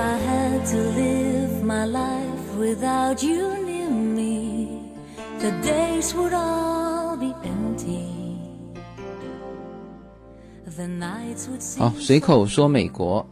[0.00, 4.68] i had to live my life without you near me
[5.40, 8.20] the days would all be empty.
[11.78, 13.28] 好随口说美国。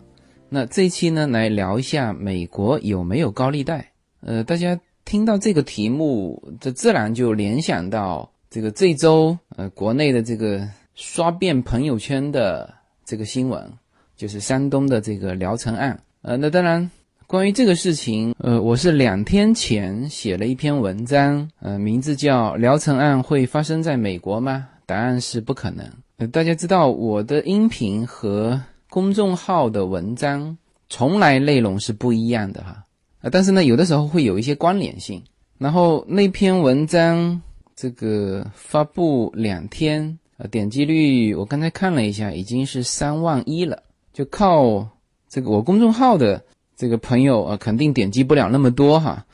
[0.50, 3.92] 那这一期呢来聊一下美国有没有高利贷。
[4.20, 12.74] 呃大家听到这个题目这自然就联想到这个这周呃国内的这个刷遍朋友圈的
[13.04, 13.72] 这个新闻
[14.16, 15.98] 就是山东的这个聊城案。
[16.22, 16.90] 呃，那当然，
[17.28, 24.66] 关于这个事情，呃，我是两天前写了一篇文章，呃，名字叫《聊城案会发生在美国吗？
[24.84, 25.86] 答案是不可能。
[26.16, 28.60] 呃，大家知道我的音频和
[28.90, 30.58] 公众号的文章
[30.88, 32.84] 从来内容是不一样的哈，
[33.20, 35.22] 啊，但是呢，有的时候会有一些关联性。
[35.56, 37.40] 然后那篇文章
[37.76, 44.88] 这个发布两天，呃，点击率我刚才看了一下，已经是三万一了，就靠
[45.28, 46.42] 这个我公众号的
[46.76, 49.26] 这个朋友啊，肯定点击不了那么多哈。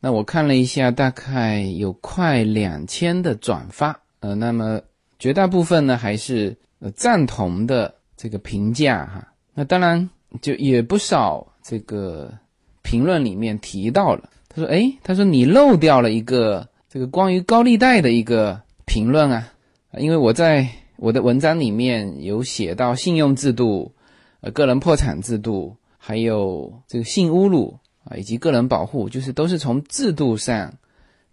[0.00, 4.80] 那我看了一下，大概有快两千的转发，呃，那么
[5.18, 9.26] 绝大部分呢还是呃赞同的这个评价哈。
[9.54, 10.08] 那当然
[10.42, 12.32] 就也不少这个
[12.82, 19.50] 评论里面提到了，他说：“哎，他说你漏掉了一个这个关于高利贷的一个评论啊，
[19.98, 23.90] 因为我在我的文章里面有写到信用制度。”
[24.40, 30.72] 呃，个人破产制度，还有这个性侮辱啊，以及个人保护，就是都是从制度上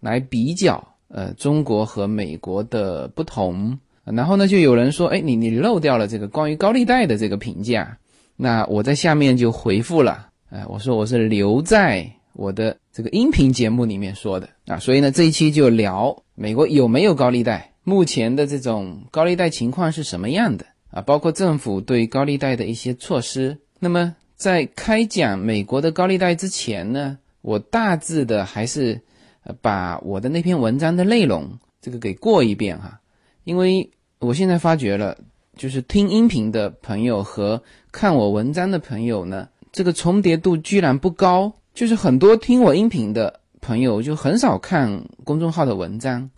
[0.00, 3.78] 来比较，呃，中国和美国的不同。
[4.04, 7.98] 然后呢，就有人说，哎，你你漏掉了这个关于高利贷的这个评价。
[8.36, 14.78] 那我在下面就回复了，哎，我说我是留在我的这个音频节目里面说的啊。
[14.78, 20.66] 所以呢，这一期就聊美国有没有高利贷，目前的这种高利贷情况是什么样的。
[20.90, 23.58] 啊，包括政府对高利贷的一些措施。
[23.78, 29.00] 那么，在开讲美国的高利贷之前呢，我大致的还是
[29.44, 33.00] 呃把我的那篇文章的内容这个给过一遍哈。
[33.44, 35.18] 因为我现在发觉了，
[35.56, 41.52] 就是听音频的朋友和看我文章的朋友呢，这个重叠度居然不高。
[41.74, 46.30] 就是很多听我音频的朋友就很少看公众号的文章，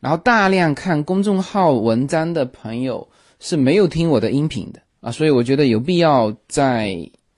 [0.00, 3.08] 然后大量看公众号文章的朋友。
[3.40, 6.96] 是没有听我的音频的啊，所以我觉得有必要在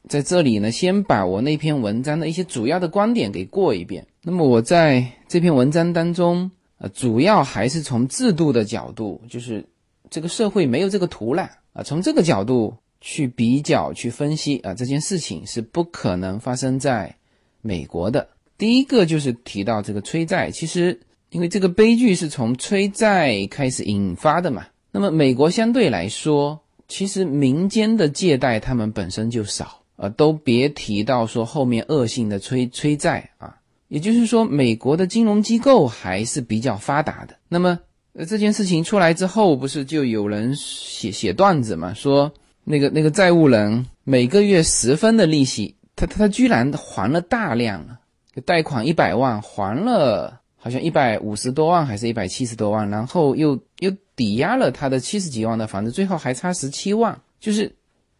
[0.08, 4.06] 在这里呢，先把我那篇文章的一些主要的观点给过一遍。
[4.22, 9.64] 那么我在这篇文章当中，呃，主要还是从制度的角度，就是
[10.10, 17.14] 这个社会没有这个土壤啊，从这个角度去比较、去分析啊，这件事情是不可能发生在
[17.60, 18.28] 美国的。
[18.58, 20.98] 第一个就是提到这个催债，其实
[21.30, 24.66] 因为这个悲剧是从催债开始引发的嘛。
[24.98, 26.58] 那么，美国相对来说，
[26.88, 33.54] 其实民间的借贷他们本身就少，呃，都别提到说后面恶性的催催债啊。
[33.88, 37.36] 也就是说，美国的金融机构还是比较发达的。
[37.46, 37.78] 那么，
[38.14, 41.92] 呃，这件事情出来之后，不是就有人写写段子嘛？
[41.92, 42.32] 说
[42.64, 48.00] 那个那个债务人每个月十分的利息，他他居然还了大量啊，
[48.46, 50.40] 贷款一百万还了。
[50.66, 57.16] 好像一百五十多万还是一百七十多万，然后又又抵押了他的七十几万的房子，最后还差十七万。
[57.38, 57.72] 就是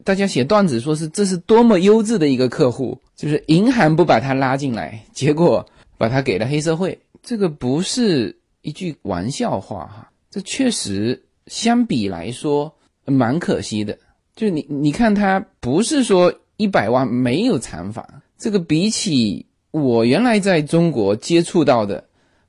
[0.05, 5.67] 大家写段子说是这是多么优质的一个客户，就是银行不把他拉进来，结果
[5.99, 6.97] 把他给了黑社会。
[7.21, 8.33] 这个不是
[8.63, 12.73] 一句玩笑话哈，这确实相比来说
[13.07, 13.99] 蛮可惜的。
[14.37, 18.07] 就你你看他不是说一百万没有偿还，
[18.39, 22.05] 这个比起我原来在中国接触到的。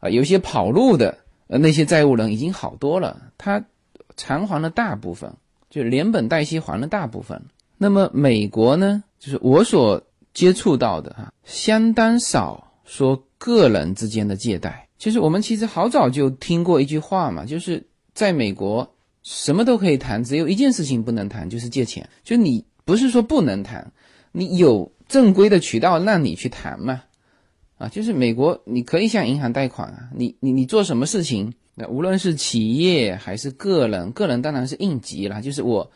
[0.09, 3.63] 有些跑路的呃那些债务人已经好多了，他
[4.15, 5.33] 偿还了大部分，
[5.69, 7.41] 就连本带息还了大部分。
[7.77, 10.01] 那么美国呢，就是我所
[10.33, 14.87] 接触到的哈，相当少说个人之间的借贷。
[14.97, 17.85] 其实我们其实好早就听过一句话嘛，就是
[18.15, 22.09] 在美国什么都可以谈，只有一件事情不能谈，就是借钱。
[22.23, 23.91] 就你不是说不能谈，
[24.31, 27.03] 你有正规的渠道让你去谈嘛。
[27.77, 30.09] 啊，就是美国，你可以向银行贷款啊。
[30.15, 35.43] 你你你做什么事情，那无论是企业还是个人，个人当然是应急了。
[35.43, 35.91] 就是我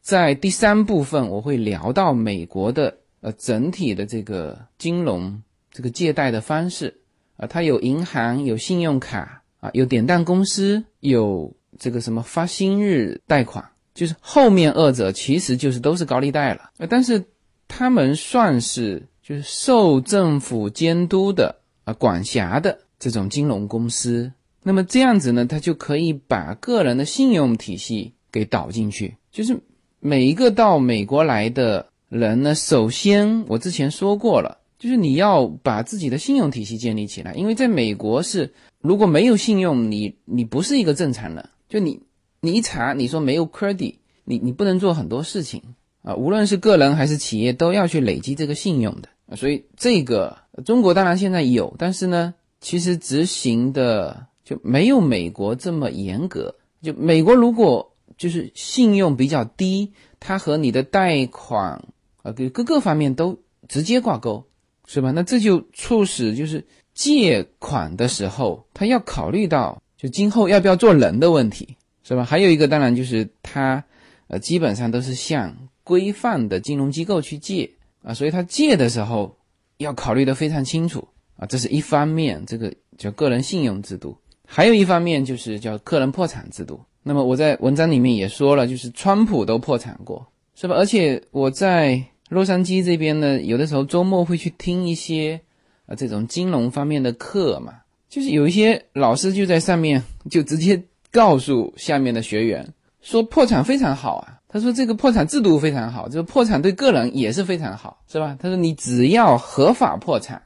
[0.00, 6.96] 在第三部分我会聊到美国的呃整体的这个金融这个借贷的方式
[7.36, 13.62] 啊，它有银行，有信用卡啊，有典当公司，有这个什么发薪日贷款，
[13.94, 16.70] 就是后面二者其实就是都是高利贷了。
[16.78, 17.22] 呃，但是
[17.68, 19.06] 他们算是。
[19.26, 24.32] 就是受政府监督的啊管辖的这种金融公司，
[24.62, 29.16] 那么这样子呢，他就可以把个人的信用体系给导进去。
[29.32, 29.58] 就是
[29.98, 42.00] 每一个到美国来的人呢，首先我之前说过了，就是你要把自己的信用体系建立起来，因为在美国是如果没有信用，你你不是一个正常人，就你
[42.40, 45.60] 你一查，你说没有 credit，你你不能做很多事情。
[46.02, 61.82] 啊，无论是个人还是企业都要去累积这个信用的，所以这个中国当然现在有，但是呢，其实执行的就没有美国这么严格，就美国如果就是信用比较低，它和你的贷款。
[62.22, 63.38] 啊，各各个方面都
[63.68, 64.44] 直接挂钩，
[64.84, 65.12] 是吧？
[65.12, 72.24] 那这就促使就是借款的时候，他要考虑到就今后要不要做人的问题，是吧？
[72.24, 73.84] 还有一个当然就是他，
[74.26, 77.70] 呃，基本上都是向规范的金融机构去借
[78.06, 79.36] 啊，所以他借的时候
[79.78, 81.06] 要考虑的非常清楚
[81.36, 84.16] 啊，这是一方面，这个叫个人信用制度；
[84.46, 86.80] 还有一方面就是叫个人破产制度。
[87.02, 90.76] 那么我在文章里面也说了，就是川普都破产过，是吧？
[90.76, 92.02] 而且我在。
[92.28, 95.40] 洛杉矶这边呢，有的时候周末会去听一些
[95.86, 97.72] 啊这种金融方面的课嘛，
[98.08, 100.82] 就是有一些老师就在上面就直接
[101.12, 102.66] 告诉下面的学员
[103.00, 108.36] 说破产非常好啊，他说这个破产制度非常好，这个破产对个人也是非常好，是吧？
[108.40, 110.40] 他说你只要合法破产，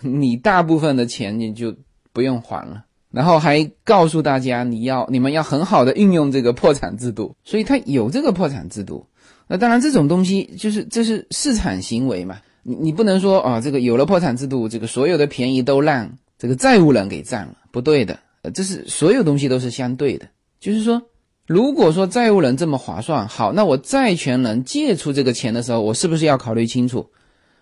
[0.00, 1.74] 你大部分的钱你就
[2.12, 9.06] 不用还了，然后还告诉大家你要你们要很好的运用这个破产制度，所以他有这个破产制度。
[9.48, 18.18] 那当然，这种东西就是这是市场行为嘛，你你不能说啊，这个有了破产制度，这个所有的便宜都让这个债务人给占了，不对的。
[18.40, 20.26] 呃，这是所有东西都是相对的，
[20.58, 21.00] 就是说，
[21.52, 27.06] 如果说债务人这么划算，好，那我债权人借出这个钱的时候，我是不是要考虑清楚？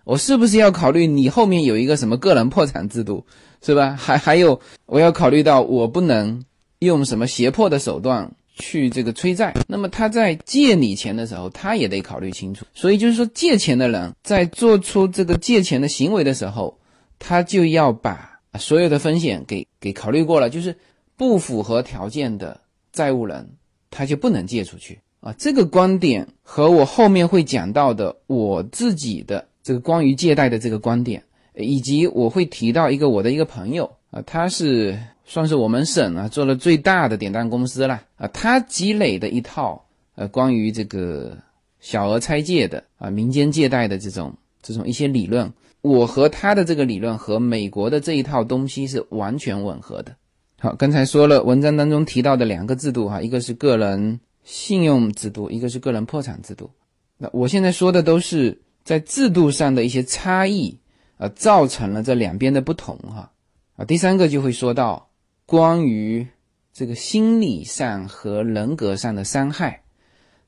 [0.04, 3.25] 我是不是要考虑你后面有一个什么个人破产制度，
[3.60, 3.96] 是吧？
[3.98, 6.44] 还还有，我要考虑到我不能
[6.78, 8.31] 用什么胁迫的手段。
[8.62, 12.66] 去这个催债，那么他在借你钱的时候，他也得考虑清楚。
[12.75, 16.76] 所以就是说，借钱的人在做出这个借钱的行为的时候，
[17.19, 20.50] 他就要把所有的风险给给考虑过了。
[20.50, 20.76] 就是
[21.16, 22.60] 不符合条件的
[22.92, 23.48] 债务人，
[23.90, 25.34] 他就不能借出去啊。
[25.38, 31.22] 这个观点和我后面会讲到的我自己的这个关于借贷的这个观点，
[31.54, 34.98] 以及我会提到一个我的一个朋友啊，他是。
[35.26, 39.81] 算是我们省啊做了最大的典当公司了啊，他积累的一套
[40.16, 41.38] 呃关于这个
[41.78, 45.48] 小额拆借的啊民间借贷的这种这种一些理论，
[45.82, 50.16] 我和他的这个理论和美国的这一套东西是完全吻合的。
[50.62, 56.71] 好，刚才说了文章当中提到的两个制度哈，一个是个人信用制度，一个是个人破产制度。
[57.17, 60.79] 那我现在说的都是在制度上的一些差异
[61.17, 63.33] 啊，造成了这两边的不同哈
[63.77, 63.85] 啊。
[63.87, 65.09] 第三个就会说到。
[65.47, 66.25] 关于
[66.73, 69.83] 这个心理上和人格上的伤害，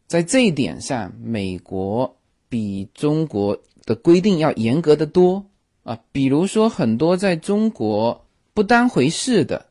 [0.06, 2.16] 在这一点上，美国
[2.48, 5.44] 比中国的规定要严格的多
[5.82, 5.98] 啊。
[6.12, 8.24] 比如说，很多在中国
[8.54, 9.66] 不当回事的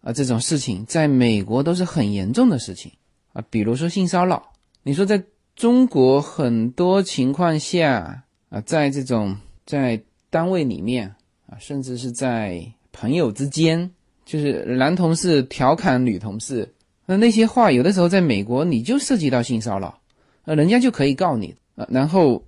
[0.00, 2.90] 啊这种事情，在美国都是很严重的事情
[3.32, 3.42] 啊。
[3.50, 4.52] 比如说性骚扰，
[4.82, 5.22] 你说在
[5.54, 9.36] 中国很多情况下啊，在这种
[9.66, 10.00] 在
[10.30, 11.14] 单位里面
[11.46, 13.90] 啊，甚至是在朋友之间。
[14.26, 16.72] 就是男同事调侃女同事，
[17.04, 19.98] 那那些话有的时候在美国你就涉及到性骚扰，
[20.44, 21.84] 呃，人家就可以告你啊。
[21.90, 22.40] 然后，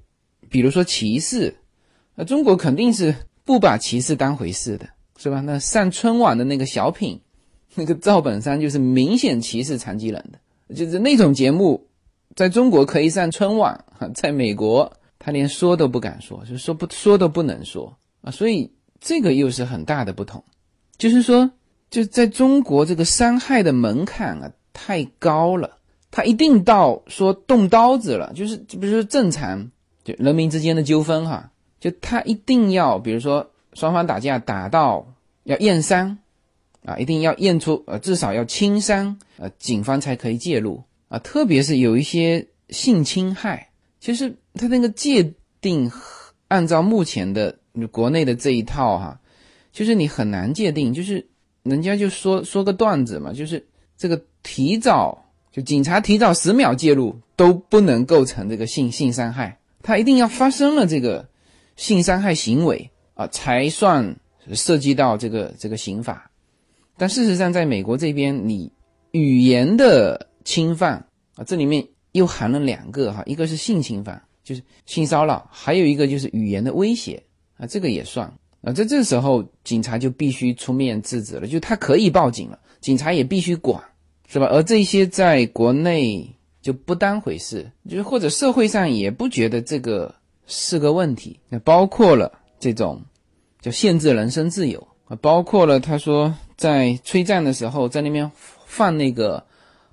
[0.49, 1.53] 比如说歧视，
[2.15, 3.13] 那中国肯定是
[3.45, 5.41] 不把歧视当回事的，是吧？
[5.41, 7.21] 那上春晚的那个小品，
[7.75, 11.87] 那个赵本山就是明显歧视残疾人的，就是那种节目，
[12.35, 18.31] 在中国可以上春晚，在美国他连说都不敢说，就说不说都不能说啊。
[18.31, 20.43] 所以这个又是很大的不同，
[20.99, 21.51] 就是说。
[21.91, 25.77] 就在中国，这个伤害的门槛啊太高了，
[26.11, 29.71] 他一定到说动刀子了，就是就比如说正常
[30.03, 31.51] 就人民之间的纠纷哈，
[31.81, 35.07] 就他一定要比如说双方打架打到
[35.45, 36.17] 要验伤
[36.85, 43.69] 啊，一定要验出呃至少要轻伤，呃警方才可以介入啊，特别是有一些性侵害，
[44.01, 45.91] 其实他那个界定
[46.49, 47.59] 按照目前的
[47.91, 49.21] 国内的这一套哈，
[49.73, 51.27] 就是你很难界定，就是。
[51.65, 53.65] 人家就说说个段子嘛，就是
[53.97, 61.25] 这个提早就警察提早十秒介入都不能构成这个性性伤害，他一定要发生了这个
[61.77, 64.17] 性伤害行为啊，才算
[64.53, 66.29] 涉及到这个这个刑法。
[66.97, 68.71] 但事实上，在美国这边，你
[69.11, 77.23] 语言的侵犯啊，这里面又含了两个哈，一个是性侵犯，就是性骚扰，还有一个就是语言的威胁
[77.57, 78.33] 啊，这个也算。
[78.61, 83.83] 啊，在这时候，警察就必须出面制止了，就他可以报警了，警察也必须管，
[84.29, 84.47] 是吧？
[84.47, 86.25] 而这些在国内
[86.61, 90.15] 就不当回事，就是或者社会上也不觉得这个
[90.47, 93.03] 是个问题，那包括了这种
[93.61, 94.87] 就限制人身自由
[95.21, 98.31] 包括了他说在催战的时候在那边
[98.65, 99.45] 放那个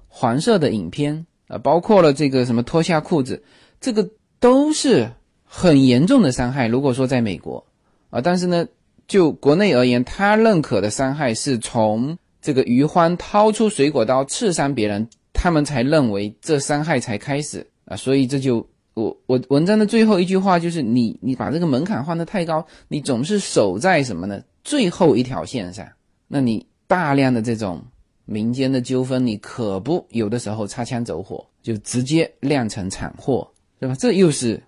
[0.07, 3.43] 黄色的影片啊，包括了这个什么脱下裤子，
[3.81, 4.09] 这个
[4.39, 5.11] 都是
[5.43, 6.67] 很严重的伤害。
[6.67, 7.65] 如果说在美国
[8.09, 8.67] 啊，但是呢，
[9.07, 18.65] 就国内而言，他认可的伤害是从这个余欢掏出水果刀刺伤别人，他们才认为这伤害才开始啊，所以这就。
[18.95, 24.41] 我我文章的最后一句话就是你你把这个门槛放得太高，你总是守在什么呢？
[24.63, 25.87] 最后一条线上，
[26.27, 27.81] 那你大量的这种
[28.25, 33.95] 民间的纠纷，你可不有的时候擦枪走火就直接酿成惨祸，对吧？
[33.97, 34.61] 这又是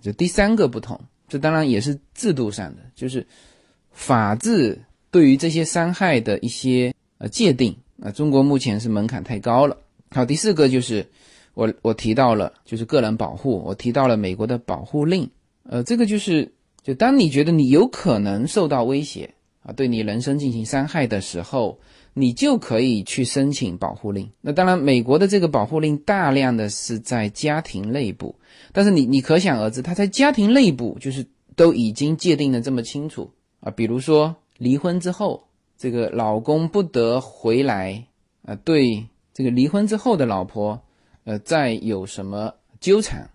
[0.00, 3.26] 就第三个不同，这当然也是制度上的，就是
[3.90, 4.80] 法治
[5.10, 9.76] 对于这些伤害的一些呃界定啊，中国目前是门槛太高了。
[10.10, 11.04] 好，第四个就是。
[11.54, 15.30] 我我提到了就是个人保护，我提到了美国的保护令，
[15.62, 19.32] 呃，这个就是就当你觉得你有可能受到威胁
[19.62, 21.78] 啊，对你人身进行伤害的时候，
[22.12, 24.28] 你就可以去申请保护令。
[24.40, 28.34] 那当然，美国的这个保护令大量的是在家庭内部，
[28.72, 31.24] 但是你你可想而知，他在家庭内部就是
[31.56, 33.30] 都已经界定的这么清楚
[33.60, 35.44] 啊，比如说离婚之后，
[35.78, 38.04] 这个老公不得回来
[38.44, 40.80] 啊，对这个离婚之后的老婆。
[41.24, 43.28] 呃，再有什么纠缠，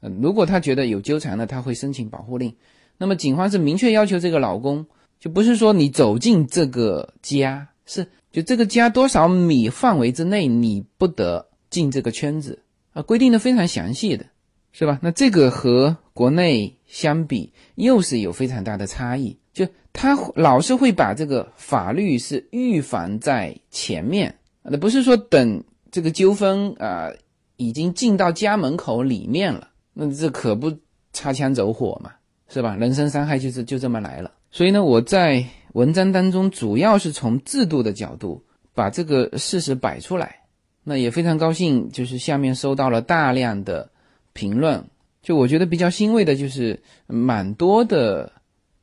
[0.00, 2.52] 呃，如果他觉得有纠缠呢，他会申请保护令。
[2.96, 4.84] 那么警方是明确要求这个老公，
[5.20, 12.60] 就不是说你走进这个家，是就这个家多少米范围之内你不得进这个圈子
[12.92, 14.26] 啊，规定的非常详细的，
[14.72, 14.98] 是吧？
[15.00, 27.12] 那这个和国内相比又是有非常大的差异，就他老是会把这个法律是预防在前面，那不是说等这个纠纷啊。
[27.58, 30.72] 已经进到家门口里面了，那这可不
[31.12, 32.10] 擦枪走火嘛，
[32.48, 32.74] 是吧？
[32.76, 34.32] 人身伤害就是就这么来了。
[34.50, 40.36] 所以呢，我在文章当中主要是从制度的角度把这个事实摆出来。
[40.84, 43.90] 那也非常高兴，就是下面收到了大量的
[44.32, 44.82] 评论。
[45.20, 48.32] 就我觉得比较欣慰的就是，蛮多的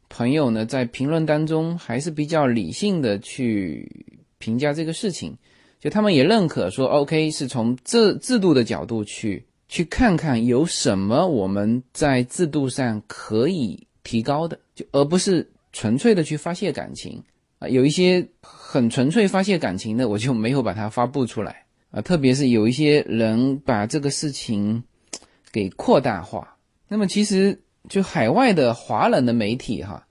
[0.09, 3.89] 朋友呢在评论当中还是比较理性的去
[4.37, 5.35] 评价这个事情。
[5.85, 17.21] 就他们也认可说，OK，是从这制度的角度去去看看有什么我们在制度上可以提高的，就而不是纯粹的去发泄感情
[17.59, 17.67] 啊。
[17.67, 22.01] 有一些很纯粹发泄感情的，我就没有把它发布出来啊。
[22.01, 24.83] 特别是有一些人把这个事情
[25.51, 30.07] 给扩大化，那么其实就海外的华人的媒体哈，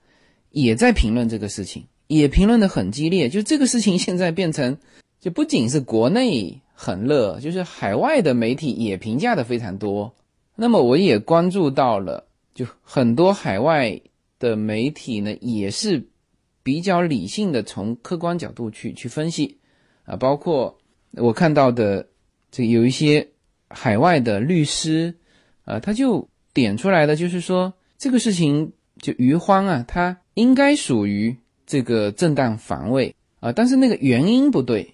[0.51, 3.29] 也在评论这个事情，也评论的很激烈。
[3.29, 4.79] 就这个事情现在变成。
[5.25, 10.15] 就不仅是国内很热，就是海外的媒体也评价的非常多。
[10.55, 13.99] 那么我也关注到了，就很多海外
[14.39, 16.07] 的媒体呢，也是
[16.63, 19.57] 比较理性的从客观角度去去分析
[20.05, 20.77] 啊，包括
[21.13, 22.07] 我看到的
[22.51, 23.27] 这有一些
[23.71, 25.15] 海外的律师
[25.65, 31.35] 啊，他就点出来的就是说这个事情就余欢啊，他应该属于
[31.67, 34.91] 这个正当防卫啊，但是那个原因不对。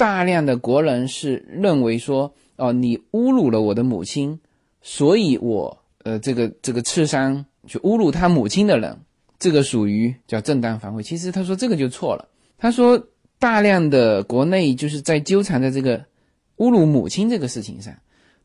[0.00, 4.40] 大量的国人是认为说，哦，你侮辱了我的母亲，
[4.80, 8.96] 所以我呃，这个这个刺伤就侮辱他母亲的人，
[9.38, 11.02] 这个属于叫正当防卫。
[11.02, 12.26] 其实他说这个就错了。
[12.56, 15.98] 他说大量的国内就是在纠缠在这个
[16.56, 17.92] 侮辱母亲这个事情上。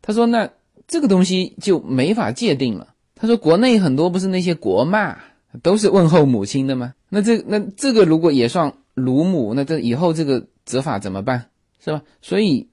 [0.01, 0.49] 他说那
[0.89, 2.93] 这个东西就没法界定了。
[3.15, 5.17] 他说国内很多不是那些国骂
[5.63, 6.93] 都是问候母亲的吗？
[7.07, 10.45] 那这那这个如果也算辱母，那这以后这个。
[10.65, 11.49] 执法怎么办，
[11.83, 12.01] 是吧？
[12.21, 12.67] 所以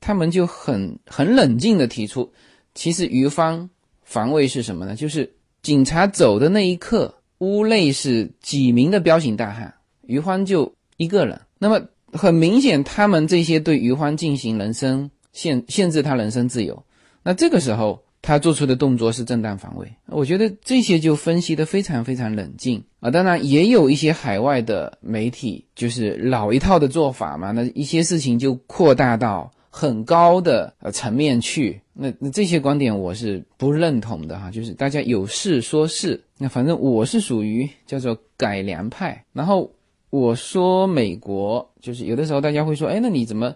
[0.00, 2.30] 他们就很很冷静的提出，
[2.74, 3.68] 其实余方
[4.02, 4.94] 防卫是什么呢？
[4.94, 9.72] 就是警察走的那一刻，屋内是几名的彪形大汉，
[10.02, 11.40] 余欢就一个人。
[11.58, 11.80] 那么
[12.12, 16.82] 很明显，他们这些对余欢进行人身限限制他人身自由，
[17.22, 18.02] 那这个时候。
[18.26, 23.08] 他做出的动作是正当防卫，我觉得这些就分析的非常非常冷静啊。
[23.08, 31.80] 当然，也有一些海外的媒体就是老一套的做法嘛，那一些事情就扩大到很高的呃层面去。
[31.92, 36.20] 那那这些观点我是不认同的哈，就是大家有事说事。
[36.36, 39.24] 那反正我是属于叫做改良派。
[39.32, 39.70] 然后
[40.10, 43.54] 我说美国，就是有的时候大家会说，哎，那你怎么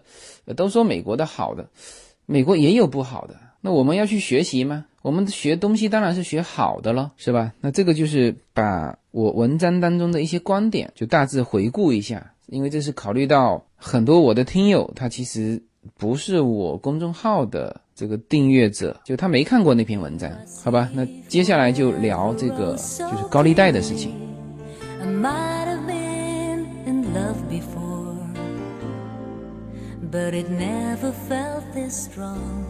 [0.54, 1.68] 都说美国的好的？
[2.26, 3.34] 美国也有不好的。
[3.60, 4.86] 那我们要去学习吗？
[5.02, 7.52] 我们学东西当然是学好的了，是吧？
[7.60, 15.62] 那这个就是把我文章当中的一些观点就大致回顾一下，因为这是考虑到很多我的听友他其实
[15.96, 20.30] 不是我公众号的这个订阅者，就他没看过那篇文章，
[20.62, 20.90] 好吧？
[20.92, 24.12] 那接下来就聊这个就是高利贷的事情。
[30.12, 32.69] But it never felt this strong.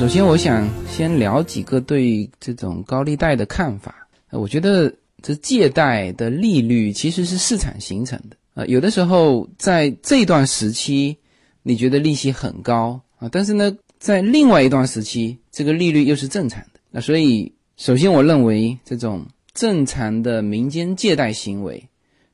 [0.00, 4.08] 首先我想先聊几个对这种高利贷的看法。
[4.30, 4.90] 我觉得
[5.20, 8.36] 这借贷的利率其实是市场形成的。
[8.54, 11.14] 呃，有的时候在这段时期，
[11.62, 16.80] 你觉得利息很高啊，但是呢，在另外一段时期，这个利率又是正常的。
[16.90, 21.86] 那所以，首先我认为这种正常的民间借贷行为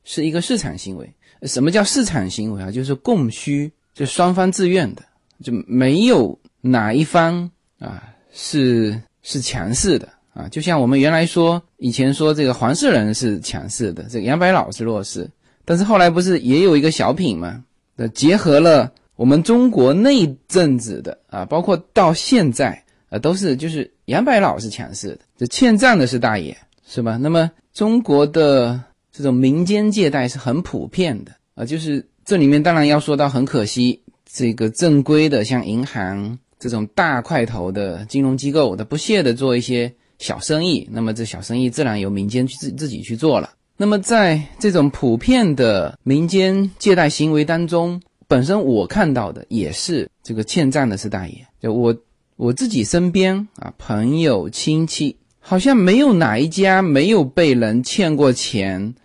[0.05, 1.13] 是一个市场行为。
[1.41, 2.71] 什么叫市场行为啊？
[2.71, 5.03] 就是供需，就双方自愿的，
[5.43, 10.47] 就没有哪一方啊是是强势的啊。
[10.49, 15.29] 就像我们原来说，以前说这个黄世仁是强势的，这个杨白劳是弱势，
[15.65, 17.63] 但是后来不是也有一个小品吗？
[17.95, 26.55] 那，结合了我们中国那阵子的啊，包括到现在啊，都是就是杨白劳是强势的，这欠账的是大爷，
[26.87, 27.17] 是吧？
[27.17, 28.79] 那么中国的
[29.11, 33.99] 这种民间借贷是很普遍的啊，就是这里面当然要说到很可惜，
[34.31, 43.51] 这个正规的像银行这种大块头的金融机构，他不屑的做一些小生意，那么这小生意自然由民间去自自己去做了。
[43.77, 51.95] 那么在这种普遍的民间借贷行为当中，本身我看到的也是这个欠账的是大爷，就我
[52.35, 58.95] 我自己身边啊朋友亲戚，好像没有哪一家没有被人欠过钱，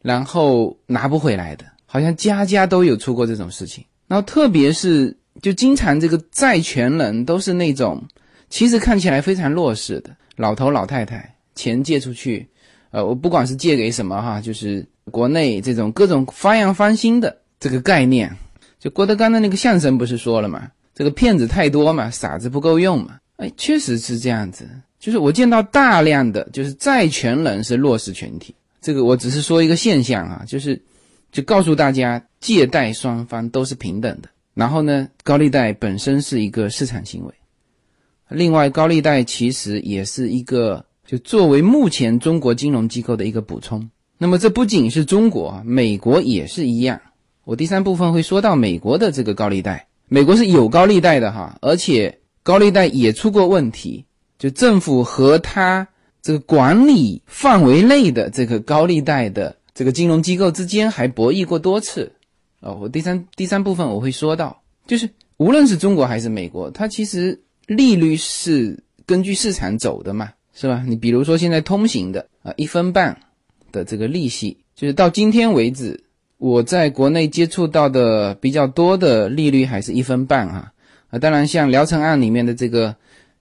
[0.00, 3.84] 然后拿不回来的，好像家家都有出过这种事情。
[4.08, 8.02] 然后特别是就经常这个债权人都是那种
[8.50, 12.46] 其实看起来非常弱势的老头老太太，钱借出去。
[12.90, 18.30] 呃，我不管是借给什么哈，就是国内这种各种发扬翻新的这个概念，
[18.78, 24.68] 就郭德纲的那个相声不是说了嘛，这个骗子太多嘛，傻子不够用嘛，哎，确实是这样子。
[25.00, 30.78] 就是我见到大量的就是债权人是弱势群体，这个我只是说一个现象啊，就是
[31.32, 34.28] 就告诉大家，借贷双方都是平等的。
[34.54, 37.34] 然后呢，高利贷本身是一个市场行为，
[38.28, 40.84] 另外高利贷其实也是一个。
[41.04, 46.98] 就作为目前中国金融机构的一个补充，那么这不仅是中国，美国也是一样。
[47.44, 54.06] 我第三部分会说到美国的这个高利贷，美国是有高利贷的哈，而且高利贷也出过问题，
[54.38, 55.86] 就政府和他
[56.22, 62.12] 这个管理范围内的这个高利贷的这个金融机构之间还博弈过多次。
[62.62, 70.30] 哦，我第三第三部分我会说到，就是无论是中国还是美国，它其实利率是根据市场走的嘛。
[70.54, 70.84] 是吧？
[70.86, 73.18] 你比如说现在通行的啊，一分半
[73.72, 76.04] 的这个利息，就是到今天为止，
[76.36, 80.70] 我在国内接触到的比较多的利率还是一分半啊
[81.08, 81.18] 啊！
[81.18, 82.94] 当然，像聊城案里面的这个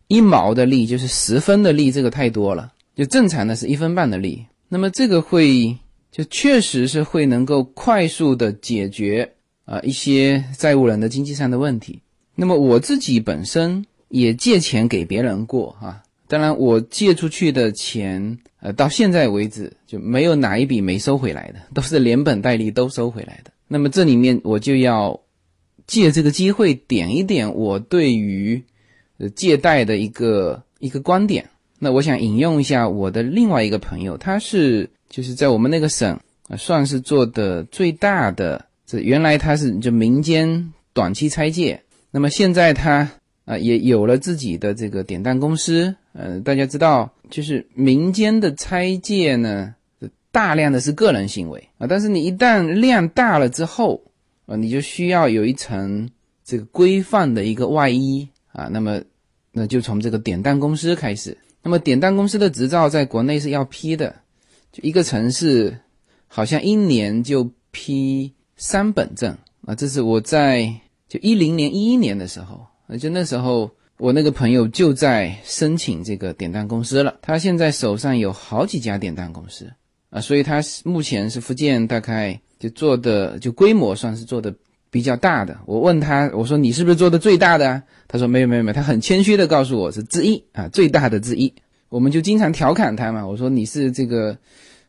[0.07, 4.45] 一毛的利，就是十分的利，这个太多了，就正常的是一分半的利。
[4.69, 5.77] 那么这个会
[6.11, 9.31] 就确实是会能够快速的解决
[9.65, 12.01] 啊一些债务人的经济上的问题。
[12.35, 16.03] 那么我自己本身也借钱给别人过啊。
[16.27, 23.51] 当然，我借出去的钱，呃，到现在为止就没有哪一笔没收回来的， 都是连本带利都收回来的。
[23.67, 25.19] 那么这里面我就要
[25.87, 28.63] 借这个机会点一点我对于
[29.17, 31.49] 呃借贷的一个一个观点。
[31.79, 38.65] 那我想引用一下我的另外一个朋友，他是就是在我们那个省啊，算是做的最大的。
[38.85, 43.09] 这原来他是就民间短期拆借，那么现在他
[43.45, 45.93] 啊也有了自己的这个典当公司。
[46.13, 49.75] 呃，大家知道，就是民间的拆借呢，
[50.31, 51.87] 大量的是个人行为啊。
[51.87, 54.01] 但是你一旦量大了之后，
[54.45, 56.09] 啊，你就需要有一层
[56.43, 58.69] 这个规范的一个外衣啊。
[58.71, 59.01] 那么，
[59.51, 61.37] 那就从这个典当公司开始。
[61.63, 64.13] 那么，典当公司的执照在国内是要批的，
[64.71, 65.77] 就一个城市
[66.27, 69.75] 好像一年就批三本证啊。
[69.75, 70.73] 这是我在
[71.07, 72.65] 就一零年、一一年的时候，
[72.97, 77.15] 就那时候我那个朋友就在申请这个典当公司了。
[77.21, 79.71] 他现在手上有好几家典当公司
[80.09, 84.53] 啊，所以他目前是福建大概就做的就规模算是做的
[84.89, 85.57] 比较大的。
[85.65, 87.83] 我问他，我说你是不是做的最大的啊？
[88.07, 91.53] 他说没有没有没有，他很谦虚的告诉我是之一啊，最大的之一。
[91.91, 94.37] 我们就经常调侃他嘛，我说你是这个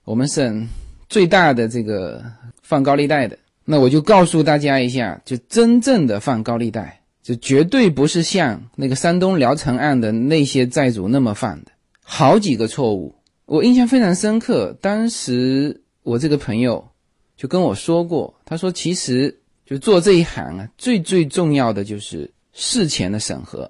[0.04, 0.68] 我们省
[1.08, 2.22] 最大的这个
[2.62, 3.36] 放高利贷的。
[3.64, 11.72] 那我就告诉大家一下，就真正的放高利贷，就绝对不是像那个山东聊城案的那些债主那么放的，
[12.04, 13.12] 好几个错误，
[13.46, 14.78] 我印象非常深刻。
[14.80, 16.88] 当时我这个朋友
[17.36, 19.36] 就跟我说过，他说其实
[19.66, 23.68] 就做这一行啊，最最重要的就是事前的审核。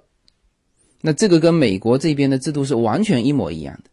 [1.05, 3.89] 那这个跟美国这边的制度是完全一模一样的。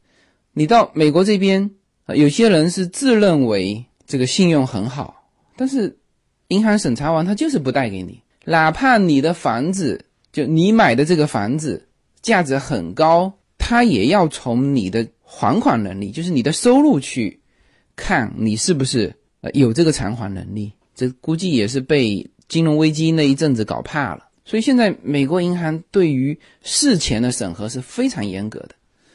[0.52, 1.68] 你到美国这边
[2.06, 5.98] 啊，有些人是自认为这个信用很好，但是
[6.48, 11.84] 银行审查完他就是不贷给你，哪怕你的房子就你买的这个房子
[12.22, 17.40] 价值很高，他也要从你的还款能力，就是你的收入去
[17.96, 20.72] 看你是不是呃有这个偿还能力。
[20.94, 24.29] 这估计也是被金融危机那一阵子搞怕了。
[24.50, 28.70] 所以现在美国银行对于事前的审核是非常严格的。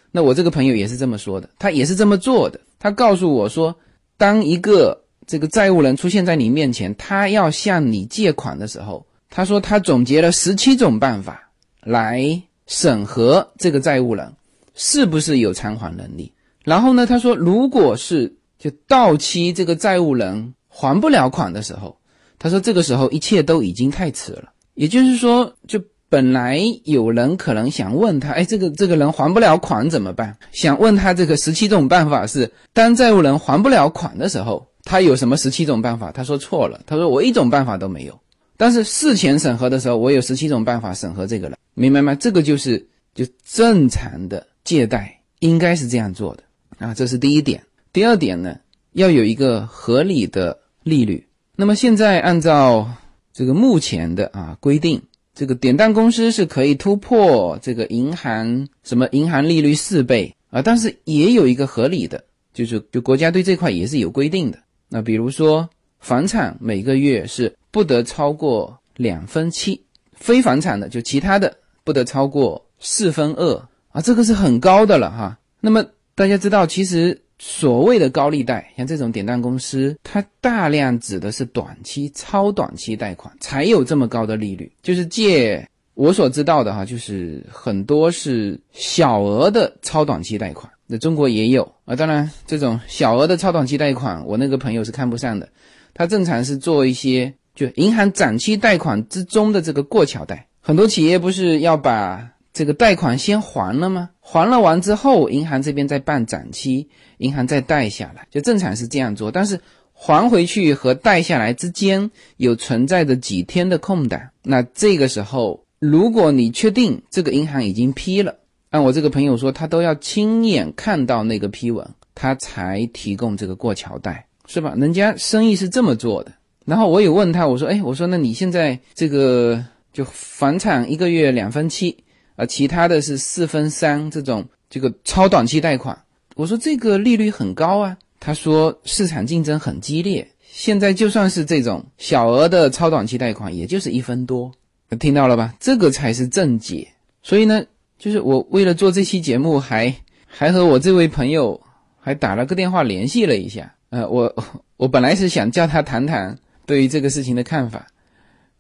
[0.10, 2.58] 那我这个朋友也是这么说的，他也是这么做的。
[2.80, 3.76] 他告诉我说，
[4.16, 14.32] 当一个这个债务人出现在你面前，他要向你借款的时候，他说他总结了十七种办法来审核这个债务人
[14.74, 16.32] 是不是有偿还能力。
[16.64, 21.98] 然后呢，他说，如果是就到期这个债务人还不了款的时候，
[22.40, 24.54] 他说这个时候一切都已经太迟了。
[24.76, 30.38] 也就是说，就本来有人可能想问他，哎，这个这个人还不了款怎么办？
[30.52, 36.12] 想问他这个十七种办法是，当债务人还不了款的时候，他有什么十七种办法？
[36.12, 38.18] 他说错了，他说我一种办法都没有。
[38.56, 42.14] 但是事前审核的时候，我有十七种办法审核这个人，明白吗？
[42.16, 46.44] 这个就是就正常的借贷应该是这样做的
[46.86, 47.62] 啊，这是第一点。
[47.92, 48.58] 第二点呢，
[48.92, 51.26] 要有一个合理的利率。
[51.56, 52.88] 那么现在按照。
[53.36, 55.02] 这个目前的啊规定，
[55.34, 64.60] 这个典当公司是可以突破这个银行什么银行利率四倍啊，但是也有一个合理的，就是就国家对这块也是有规定的。
[64.88, 65.70] 那比如说
[66.00, 73.54] 房产每个月是不得超过两分七，非房产的就其他的不得超过四分二
[73.90, 75.38] 啊，这个是很高的了哈。
[75.60, 77.25] 那么大家知道，其实。
[77.38, 84.72] 所谓的高利贷，像这种典当公司，它大量指的是短期、超短期贷款，才有这么高的利率。
[84.82, 91.96] 就是借我所知道的哈，就是很多是小额的超短期贷款，那中国也有啊。
[91.96, 95.48] 当然，这种小额的超短期贷款，我那个朋友是看不上的。
[95.94, 102.32] 他正常是做一些就银行展期贷款之中的这个过桥贷，很多企业不是要把。
[102.56, 104.12] 这个贷款先还了吗？
[104.22, 106.88] 还了完之后，银行这边再办展期，
[107.18, 109.30] 银行再贷下来，就正常是这样做。
[109.30, 109.60] 但是
[109.92, 118.34] 还回去和贷下来之间有存在着几天的空档，那这个时候，如果你确定这个银行已经批了，
[118.70, 124.74] 按我这个朋友说，他都要亲眼看到那个批文，他才提供这个过桥贷，是吧？
[124.78, 126.32] 人家生意是这么做的。
[126.64, 131.98] 然后我有问他，我说，哎，我说那你现在这个就房产一个月两分期。
[132.36, 135.98] 啊，其他的是四分三这种这个超短期贷款，
[136.36, 137.98] 我说这个利率很高啊。
[138.20, 144.52] 他说市场竞争很激烈，现在就算是这种小额的超短期贷款，也就是一分多。
[145.00, 145.54] 听到了吧？
[145.60, 146.88] 这个才是正解。
[147.22, 147.64] 所以呢，
[148.00, 149.94] 就是我为了做这期节目，还
[150.26, 151.62] 还和我这位朋友
[152.00, 153.76] 还打了个电话联系了一下。
[153.90, 154.34] 呃，我
[154.78, 157.86] 我本来是想叫他谈谈对于这个事情的看法。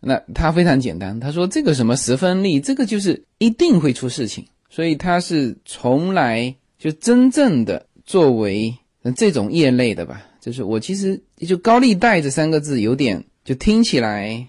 [0.07, 8.71] 那他非常简单，他说这个什么十分利，这个就是一定会出事情，所以他是从来就真正的作为
[9.15, 14.47] 这种业类的吧，就是我其实就高利贷这三个字有点就听起来，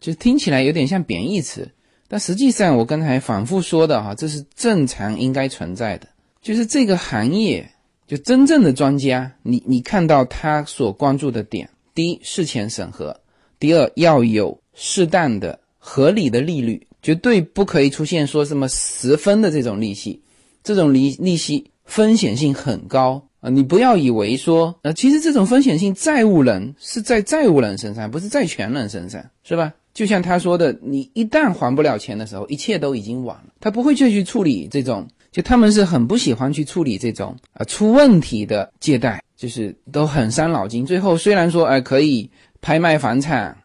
[0.00, 1.70] 就听起来有点像贬义词，
[2.08, 6.08] 但实际上我刚才反复说的哈，这是正常应该存在的，
[6.40, 7.70] 就是这个行业
[8.06, 13.20] 就真正的专家，你你看到他所关注的点，第一事前审核，
[13.58, 14.58] 第二要有。
[14.74, 20.20] 适当的、合理的利率，绝对不可以出现说什么十分的这种利息，
[20.62, 23.50] 这种利利息风险性很高啊！
[23.50, 29.72] 你不要以为说，呃，其实这种风险性，债务人是在债务人身上，不是债权人身上，是吧？
[29.92, 33.52] 就像他说的，你一旦还不了钱的时候，一切都已经晚了。
[33.58, 40.86] 他不会去去处理这种，就他们是很不喜欢去处理这种啊出问题的借贷，就是都很伤脑筋。
[40.86, 42.30] 最后虽然说，哎，可以
[42.60, 43.56] 拍卖房产。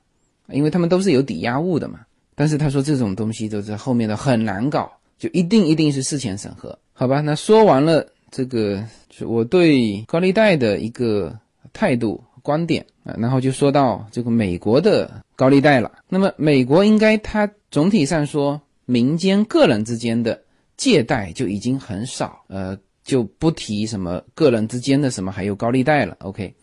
[0.50, 2.00] 因为他们都是有抵押物的嘛。
[2.38, 7.22] 但是他说这种东西都是后面的很难搞，就一定一定是事前审核，好吧？
[7.22, 11.34] 那说完了这个，就是我对高利贷的一个
[11.72, 15.90] 态度观点啊，然后就说到这个美国的高利贷了。
[16.10, 20.38] 那么美国应该它总体上说，民间个人之间的
[20.76, 26.18] 借贷就已经很少，呃，就不提什么个人之间的什么还有高利贷了。
[26.20, 26.54] OK，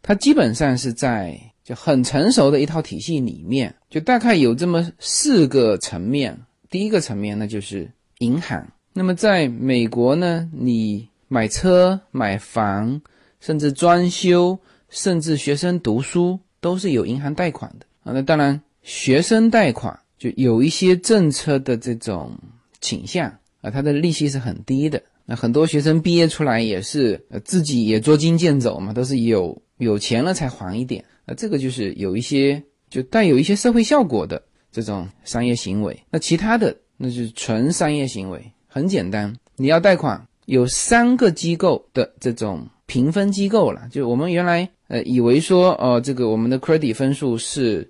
[0.00, 1.36] 它基本上是在。
[1.68, 6.34] 就很成熟的一套体系里面，就大概有这么四个层面。
[6.70, 8.66] 第一个层面呢，就是银行。
[8.94, 13.02] 那么在美国呢，你买车、买房，
[13.38, 18.14] 甚至装修，甚至学生读书，都是有银行贷款的啊。
[18.14, 22.32] 那当然，学生贷款就有一些政策的这种
[22.80, 23.28] 倾向
[23.60, 25.02] 啊，它的利息是很低的。
[25.26, 31.04] 那很多学生毕业出来也是呃自己也捉襟见肘嘛，都是有有钱了才还一点。
[31.28, 35.94] 那这个就是有一些就带有一些社会效果的这种商业行为。
[36.10, 43.86] 那其他的那就是纯商业行为，很简单，你要贷款，有三个机构的这种评分机构了。
[43.92, 47.88] 就我们原来呃以为说哦，这个我们的 credit 分数是，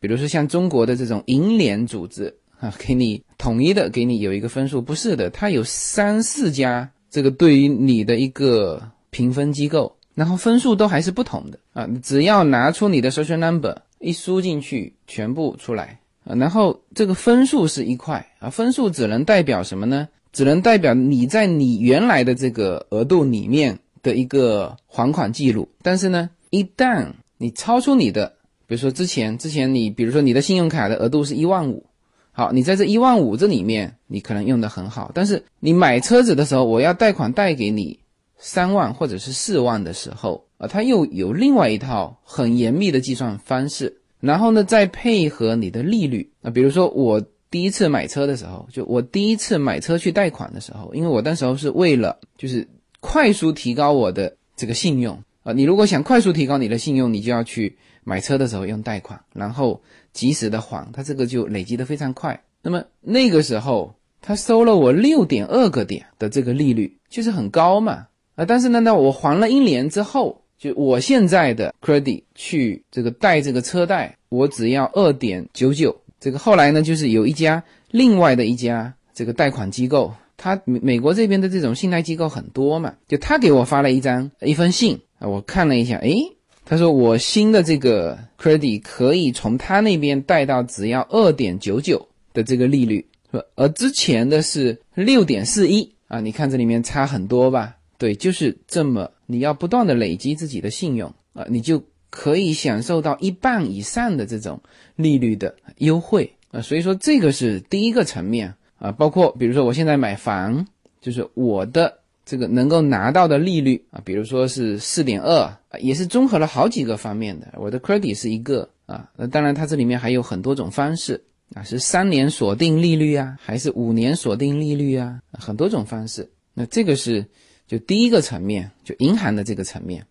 [0.00, 9.94] 比如说像中国的这种银联组织啊，给你统一的给你有一个分数，不是的，它有三四家这个对于你的一个评分机构。
[10.18, 11.88] 然后分数都还是不同的啊！
[12.02, 16.34] 只要拿出你的 social number 一输进去，全部出来啊！
[16.34, 20.08] 然后这个分数是一块啊，分数只能代表什么呢？
[20.32, 25.68] 只能代表你在你原来的这个额度里面的一个还款记录。
[25.82, 28.32] 但是呢，一旦你超出你的，
[28.66, 31.86] 比如说之前之前你，比如说你的信用卡的额度是一万五，
[32.32, 38.00] 好，你在这一万五这里面你可能用的很好，但是你买车子的时候，我要贷款贷给你。
[38.38, 47.20] 三万或者是四万的时候啊，它又有另外一套很严密的计算方式，然后呢，再配合你的利率啊，比如说我
[47.50, 52.66] 第一次买车的时候，就我第一次买车去贷款的时候，因为我那时候是为了就是
[53.00, 59.80] 快速提高我的这个信用啊，你如果想快速提高你的信用，你就要去买车的时候用贷款，然后
[60.12, 62.42] 及时的还，它这个就累积的非常快。
[62.60, 68.07] 那么那个时候他收了我六点二个点的这个利率，就是很高嘛。
[68.38, 75.94] 啊，但是呢，那我还了一年之后，就我现在的 credit 去这个贷这个车贷，我只要二点九九。
[76.20, 86.16] 这个后来呢，就是有一家另外的一家这个贷款机构，他美美国这边的这种信贷机构很多嘛，就他给我发了一张一封信啊，我看了一下，诶，
[86.64, 93.44] 他说我新的这个 credit 可以从他那边贷到只要二点九九的这个利率，是吧？
[93.56, 97.74] 而之前的是六点四一啊，你看这里面差很多吧？
[97.98, 104.60] 对，就是这么，你要不断的累积自己的信用啊，你就可以享受到一半以上的这种
[104.94, 106.60] 利率的优惠啊。
[106.62, 108.92] 所以说，这个是第一个层面啊。
[108.92, 110.64] 包括比如说，我现在买房，
[111.00, 117.52] 就是我的这个能够拿到的利率啊，比如说是四点二，也是综合了好几个方面的。
[117.56, 121.20] 我的 credit 是一个啊，那当然它这里面还有很多种方式
[121.52, 126.30] 啊，是三年锁定利率啊，还是五年锁定利率啊，很多种方式。
[126.54, 127.26] 那这个是。
[127.68, 130.06] 就第一个层面，就银行的这个层面，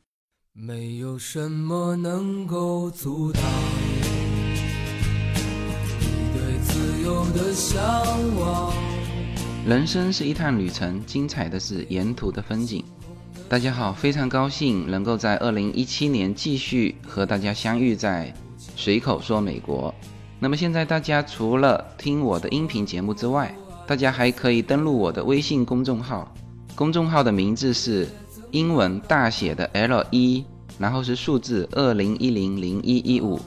[0.53, 3.41] 没有什么能够阻挡
[5.99, 7.83] 你对自由的向
[8.39, 8.71] 往。
[9.65, 12.85] 人生是一趟旅程，精彩的是沿途的风景。
[13.49, 18.31] 大家好，非常高兴能够在二零一七年继续和大家相遇在
[18.75, 19.91] 随口说美国。
[20.39, 23.51] 那么现在大家除了听我的音频节目之外，
[23.87, 26.31] 大家还可以登录我的微信公众号。
[26.77, 28.07] 公众号的名字是
[28.51, 30.45] 英文大写的 L 一，
[30.77, 33.39] 然后是数字二零一零零一一五，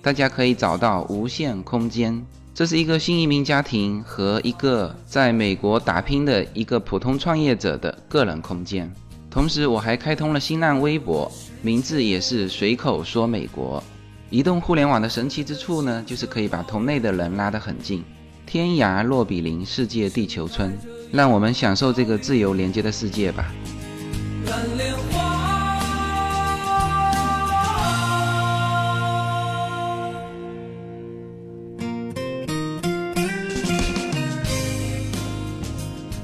[0.00, 2.24] 大家可以找到无限空间。
[2.54, 8.88] 这是一个新移民家庭和一个在美国打拼的一个普通创业者的个人空间。
[9.28, 11.28] 同时，我还开通了新浪微博，
[11.60, 13.82] 名字也是随口说美国。
[14.30, 18.04] 移动互联网的神奇之处呢，就是可以把同类的人拉得很近。
[18.46, 20.72] 天涯若比邻，世界地球村，
[21.14, 23.54] 让我们享受这个自由连接的世界吧。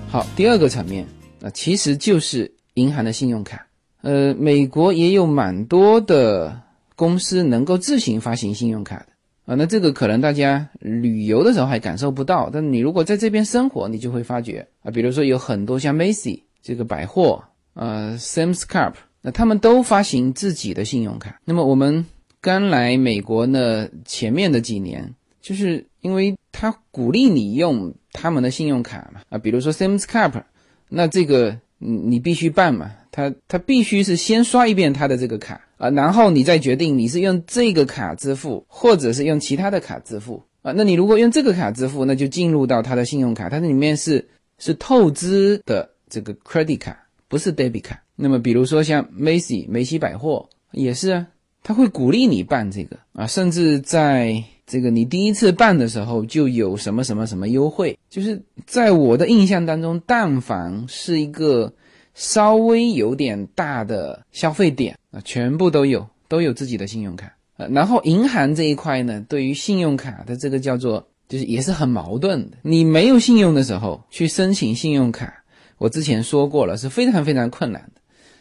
[0.09, 1.07] 好，第二个层面，
[1.39, 3.65] 那其实就是银行的信用卡。
[4.03, 6.61] 呃，美国也有蛮多的
[6.97, 9.07] 公司能够自行发行信用卡的。
[9.51, 17.43] 啊，那这个可能大家旅游的时候还感受不到，但你如果在这边生活，你就会发觉啊，比如说有很多像 Macy 这个百货，
[17.75, 21.41] 呃，Sam's Club，那他们都发行自己的信用卡。
[21.45, 22.07] 那么我们
[22.41, 30.45] 刚来美国呢，前面的几年，就是因为他鼓励你用他们的信用卡嘛，啊，比如说 Sam's Club，
[30.89, 32.93] 那这个你你必须办嘛，
[33.29, 40.73] 他他必须是先刷一遍他的这个卡啊，然后你再决定你是用这个卡支付，或者是用其他的卡支付啊。
[40.75, 44.27] 那你如果用这个卡支付，那就进入到他的信用卡，它里面是
[44.59, 46.97] 是透支的这个 credit 卡，
[47.29, 48.03] 不是 debit 卡。
[48.17, 51.27] 那么比如说像 Macy 梅西百货也是啊。
[51.63, 57.99] 他会鼓励你办这个啊，甚至在这个你第一次办的时候就有什么什么什么优惠。
[58.09, 61.71] 就是在我的印象当中，但凡是一个
[62.15, 67.33] 稍微有点大的消费点啊，全部都有都有自己的信用卡。
[67.57, 72.57] 呃，然后银行这一块呢，对于信用卡的这个叫做就是也是很矛盾的。
[72.63, 75.45] 你没有信用的时候去申请信用卡，
[75.79, 78.01] 我之前说过了，是非常非常困难的，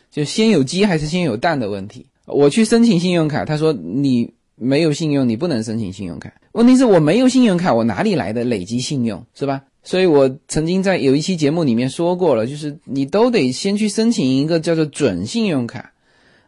[0.09, 2.07] 就先有鸡还是先有蛋的问题。
[2.25, 6.31] 我去申请信用卡，他说你没有信用，你不能申请信用卡。
[6.51, 9.63] 问题是我没有信用卡，我哪里来的累积信用，是吧？
[9.81, 15.91] 所以我曾经在有一期节目里面说过了，就是你都得先去申请一个叫做准信用卡，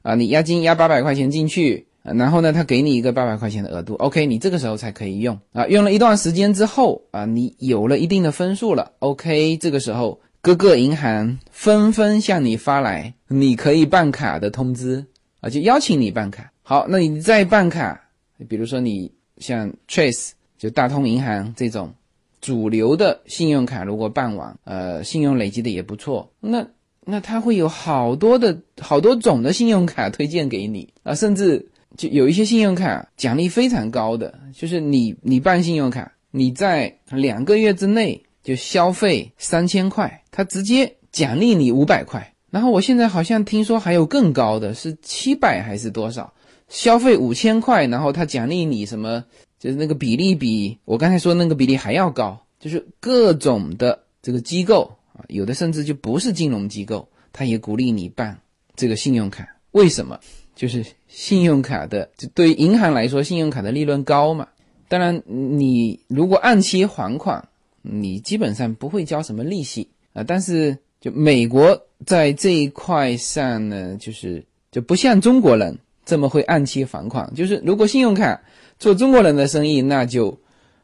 [0.02, 5.66] 啊，你押金押八百块钱进去，然后呢，他给你一个八百块钱的额度，OK，你这个时候才可以用啊。
[5.68, 15.06] 用了一段时间之后啊，你有了一定的分数了，OK，这个时候各个银行纷纷向你发来你可以办卡的通知。
[15.40, 16.52] 啊，就邀请你办卡。
[16.72, 18.02] 好，那你再办卡，
[18.48, 21.94] 比如说你像 Trace 就大通银行这种
[22.40, 26.66] 主流的信用卡，如果办完，呃，信用累积的也不错，那
[27.04, 42.34] 那他会有好多的好多种的信用卡推荐给你啊，甚至就有一些信用卡奖励非常高的，就是你你办信用卡，你在两个月之内就消费三千块，他直接奖励你五百块。
[42.50, 46.34] 然后我现在好像听说还有更高的，是七百还是多少？
[46.72, 49.24] 消费五千块，然后他奖励你什么？
[49.60, 58.40] 就是那个比例比我刚才说那个比例还要高，就是各种的这个机构啊，有的甚至就不是金融机构，他也鼓励你办
[58.76, 59.48] 这个信用卡。
[59.72, 60.18] 为什么？
[60.56, 64.48] 就是信用卡的，就对于银行来说，信用卡的利润高嘛。
[64.88, 67.48] 当然，你如果按期还款，
[67.82, 70.24] 你基本上不会交什么利息啊。
[70.24, 71.80] 但是就美国。
[72.04, 77.32] 在这一块上呢，就是就不像中国人这么会按期还款。
[77.36, 78.42] 就是如果信用卡
[78.80, 80.38] 做中国人的生意，那就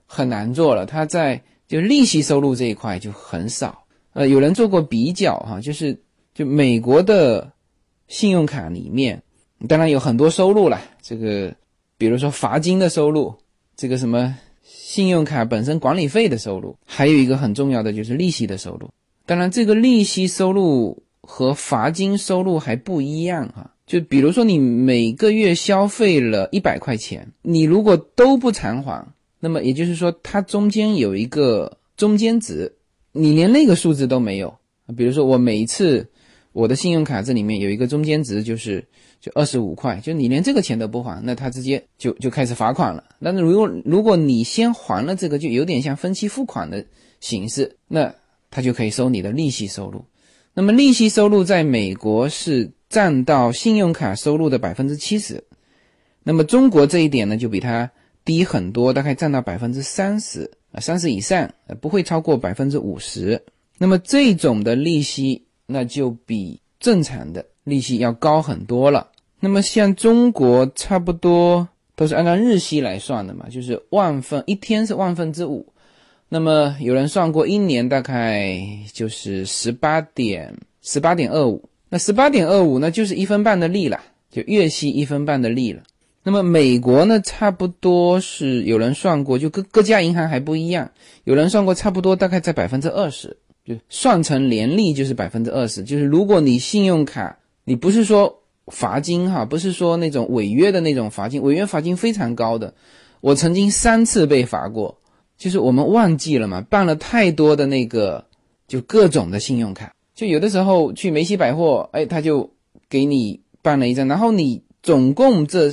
[0.06, 0.86] 很难做了。
[0.86, 3.84] 他在就利息收入这一块就很少。
[4.14, 5.98] 呃，有人做过比较哈，就是
[6.34, 7.52] 就美国的
[8.08, 9.22] 信用卡里面，
[9.68, 10.82] 当然有很多收入了。
[11.02, 11.54] 这个
[11.98, 13.34] 比如说罚金的收入，
[13.76, 18.90] 这个什么信用卡本身管理费的收入，还有一个很重要的就是利息的收入。
[19.26, 21.04] 当然，这个利息收入。
[21.30, 29.08] 和罚金收入还不一样哈，就比如说你每个月消费了一百块钱，你如果都不偿还，
[29.39, 32.76] 那么也就是说它中间有一个中间值，
[33.13, 34.54] 你连那个数字都没有。
[34.97, 36.06] 比如说我每一次
[36.52, 38.86] 我的信用卡这里面有一个中间值，就是
[39.21, 43.04] 就二十五块，就你连这个钱都不还，那他直接就就开始罚款了。
[43.21, 46.86] 但是如果如果你先还了这个，就有点像分期付款的
[47.21, 48.13] 形式，那
[48.52, 50.04] 他就可以收你的利息收入。
[50.54, 55.43] 那么利息收入在美国是占到信用卡收入的百分之七十，
[56.23, 57.89] 那么中国这一点呢就比它
[58.23, 61.50] 低很多，大概占到百分之三十啊，三十以上，
[61.82, 63.41] 不会超过百分之五十。
[63.78, 69.12] 那么这种的利息那就比正常的利息要高很多了。
[69.39, 75.65] 那么像中国差不多都是按照日息来算的嘛，就是万分一天是万分之五。
[76.30, 78.60] 那么有人算过，一年大概
[78.91, 85.84] 就是十八点十八点二五，那十八点二五呢，就是一分半的利了，就月息一分半的利了。
[86.23, 90.91] 那么美国呢，差不多是有人算过，就各各家银行还不一样，
[91.23, 95.83] 有人算过差不多大概在百分之二十，就算成年利就是百分之二十。
[95.83, 102.73] 就是如果你信用卡，你不是说罚金哈，不是说那种违约的那种罚金，违约罚金非常高的，
[103.21, 104.98] 我曾经三次被罚过。
[105.38, 108.25] 就是我们忘记了嘛，办了太多的那个，
[108.67, 112.50] 就各种的信用卡，就有的时候去梅西百货，哎，他就
[112.90, 115.72] 给你办了一张，然后你总共这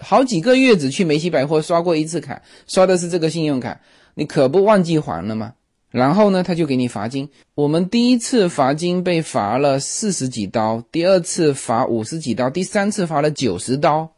[0.00, 3.80] 好几个月只去梅西百货刷过一次卡，刷的是这个信用卡，
[4.16, 5.52] 你可不忘记还了吗？
[5.92, 7.28] 然后呢，他就给你罚金。
[7.54, 14.10] 我们第一次罚金被罚了四十几刀，第二次罚五十几刀，第三次罚了九十刀，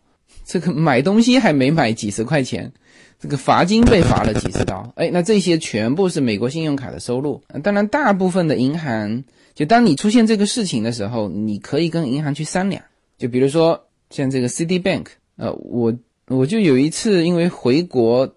[0.46, 2.72] 这个买东西还没买几十块钱。
[3.18, 7.42] 这个罚金被罚了几十刀，哎，那这些全部是美国信用卡的收入。
[7.62, 9.24] 当然，大部分的银行，
[9.56, 12.80] 就当你出现这个事情的时候，你可以跟银行去商量。
[13.16, 15.92] 就比如说像这个 Citibank，呃，我
[16.28, 18.36] 我就有一次因为回国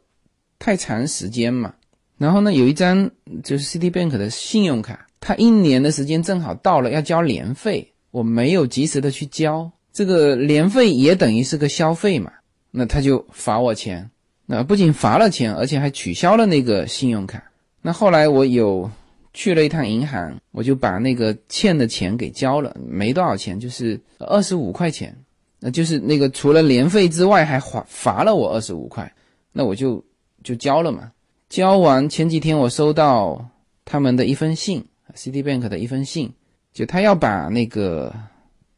[0.58, 1.74] 太长时间嘛，
[2.18, 3.12] 然后呢有一张
[3.44, 12.32] 就是 Citibank 的信用卡，它一年的时间正好到了要交年费，我没有及时的去交，这个年费也等于是个消费嘛，
[12.72, 14.10] 那他就罚我钱，
[14.46, 17.44] 那不仅罚了钱，而且还取消了那个信用卡。
[17.82, 18.90] 那后来我有
[19.34, 25.16] 去了一趟银行，我就把那个欠的钱给交了，没多少钱，就是二十五块钱。
[25.60, 29.14] 那就是那个除了年费之外还罚罚了我二十五块，
[29.52, 30.02] 那我就
[30.42, 31.12] 就交了嘛。
[31.50, 33.46] 交完前几天我收到
[33.84, 34.82] 他们的一封信
[35.16, 36.32] ，Citibank 的一封信，
[36.72, 38.14] 就他要把那个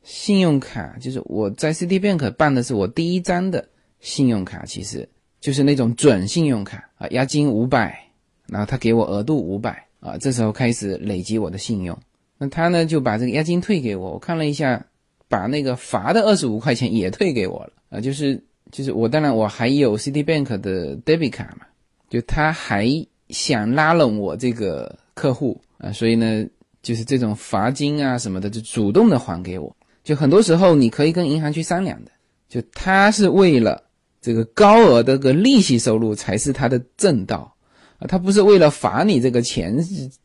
[0.02, 3.68] 信用卡，就是我在 Citibank 办的是我第一张的
[4.00, 5.08] 信用卡，其实
[5.40, 8.08] 就是那种准信用卡啊，押金五百，
[8.48, 11.98] 然后他给我额度五百啊，这时候开始累积我的信用。
[12.38, 14.86] 那他呢就把这个押金退给我，我看了一下。
[15.32, 18.02] 把那个罚的二十五块钱也退给我了啊！
[18.02, 18.38] 就是
[18.70, 21.66] 就是我当然我还有 Citibank 的 debit 卡嘛，
[22.10, 22.86] 就他还
[23.30, 26.46] 想拉拢我这个客户啊，所以呢，
[26.84, 29.74] 就是这种罚金啊什么的，就主动的还给我。
[30.04, 32.12] 就很多时候你可以跟银行去商量的，
[32.50, 33.82] 就他是为了
[34.20, 37.56] 这个高额的个利息收入才是他的正道
[38.02, 39.78] 啊，他不是为了罚你这个钱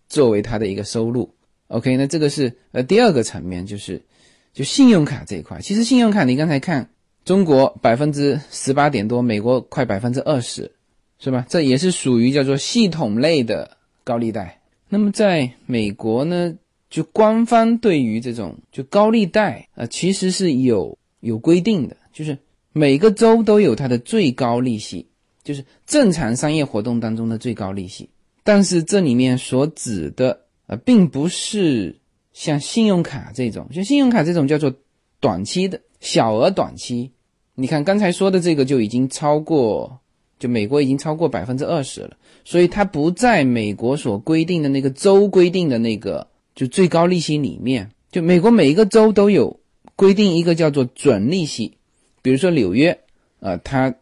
[0.09, 1.33] 作为他的一个收入。
[1.69, 4.03] OK，那这个是呃第二个层面就是。
[4.57, 6.89] 就信用卡这一块，其实信用卡你刚才看，
[7.27, 10.73] 中国百分之十八点多，美国快百分之二十，
[11.19, 11.45] 是吧？
[11.47, 14.63] 这也是属于叫做系统类的高利贷。
[14.89, 16.55] 那么在美国呢，
[16.89, 22.39] 就官方对于这种就高利贷啊，其实是有有规定的，就是
[22.73, 25.07] 每个州都有它的最高利息，
[25.47, 28.07] 就是正常商业活动当中的最高利息。
[28.45, 31.97] 但是这里面所指的啊，并不是。
[32.39, 34.71] 像信用卡这种，像信用卡这种叫做
[35.21, 37.11] 短期的小额短期，
[37.55, 39.99] 你看刚才说的这个就已经超过，
[40.39, 47.91] 就美国已经超过百分之二十了，所以它不在美国所规定的那个州规定的那个就最高利息里面。
[48.13, 49.59] 就美国每一个州都有
[49.95, 51.73] 规定一个叫做准利息，
[52.21, 53.01] 比如说纽约，
[53.41, 53.95] 啊，它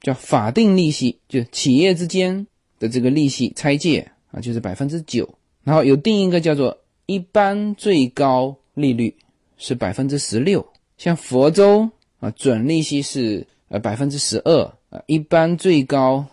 [0.00, 2.46] 叫法定利息，就企业之间
[2.78, 5.28] 的这个利息拆借啊，就是百分之九，
[5.64, 6.76] 然后有定一个叫做。
[7.06, 9.12] 一般最高利率
[9.58, 10.64] 是百分之十六，
[10.96, 11.90] 像佛州
[12.20, 16.24] 啊，准利息是呃百分之十二啊，一般最高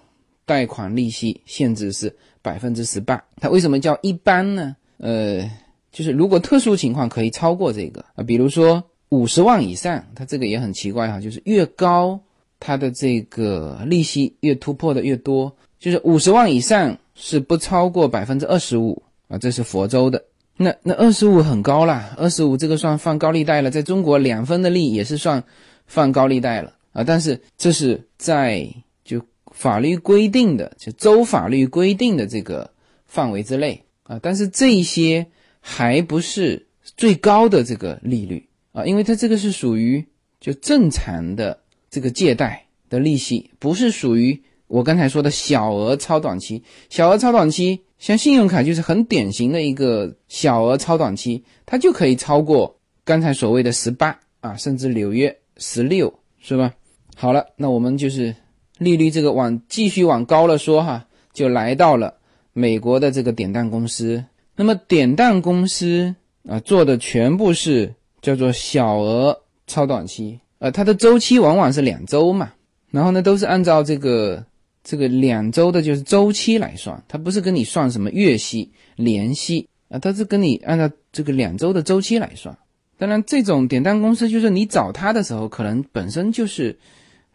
[0.46, 3.20] 贷款利息限制是百分之十八。
[3.38, 4.76] 它为什么叫一般呢？
[4.98, 5.50] 呃，
[5.92, 12.20] 就是如果特殊情况可以超过这个啊，比如说五十万以上，它这个也很奇怪哈，就是越高
[12.60, 20.24] 它的这个利息越突破的越多，就是五十万以上是不超过百分之二十五啊，这是佛州的。
[20.58, 25.44] 那那二十五很高了，二十五这个算放高利贷了，在中国两分的利也是算
[25.86, 27.04] 放高利贷了啊。
[27.04, 28.68] 但是这是在
[29.04, 32.72] 就法律规定的就州法律规定的这个
[33.06, 34.20] 范围之内啊。
[34.20, 35.28] 但是这些
[35.60, 40.04] 还不是最高的这个利率啊，因为它这个是属于
[40.40, 41.60] 就正常的
[41.98, 47.82] 这个借贷的利息，不是属于我刚才说的小额超短期，小额超短期。
[47.98, 56.72] 像信用卡就是很典型的一个小额超短期，它就可以超过刚才所谓的十八啊，甚至纽约十六，是吧？
[57.16, 58.36] 好了，那我们就是
[58.78, 62.14] 利率这个往继续往高了说哈，就来到了
[62.54, 64.24] 美国的这个典当公司。
[64.56, 66.14] 那么典当公司
[66.48, 72.54] 啊做的全部是叫做小额超短期，呃，它的周期往往是两周嘛，
[72.92, 74.46] 然后呢都是按照这个。
[74.90, 82.58] 这个两周的就是周期来算，它不是跟你算什么月息、年息啊，它是跟你按照这个两周的周期来算。
[82.98, 86.80] 当然，这种典当公司就是你找他的时候，可能本身就是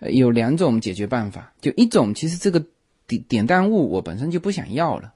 [0.01, 2.64] 有两种解决办法，就一种其实这个
[3.07, 5.12] 典典当物我本身就不想要了。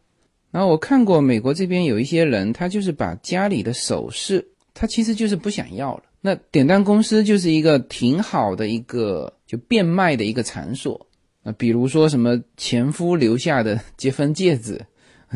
[0.51, 6.03] 然后我看过美国这边有一些人，他就是把家里的首饰，他其实就是不想要了。
[6.27, 11.07] 那典当公司就是一个挺好的一个就变卖的一个场所。
[11.45, 14.85] 啊，比如说什么前夫留下的 结婚戒指，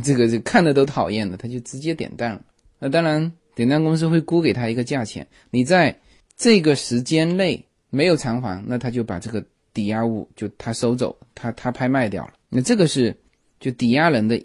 [0.03, 2.43] 这个就看的都讨厌的，他就直接点单了。
[2.81, 5.97] 那当然，点单公司会估给他一个价钱，你在
[6.37, 9.41] 这个时间内没有偿还，那他就把这个
[9.73, 12.33] 抵押物就他收走，他他拍卖掉了。
[12.49, 13.17] 那这个是
[13.61, 14.43] 就抵押人的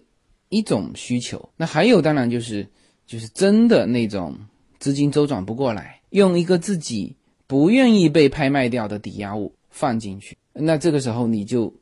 [0.49, 1.49] 一种需求。
[1.57, 2.67] 那还有当然就是
[3.07, 4.37] 就是真的那种
[4.77, 7.13] 资金周转不过来，用一个自己
[7.45, 10.37] 不愿意被拍卖掉的抵押物放进去。
[10.53, 11.73] 那这个时候你就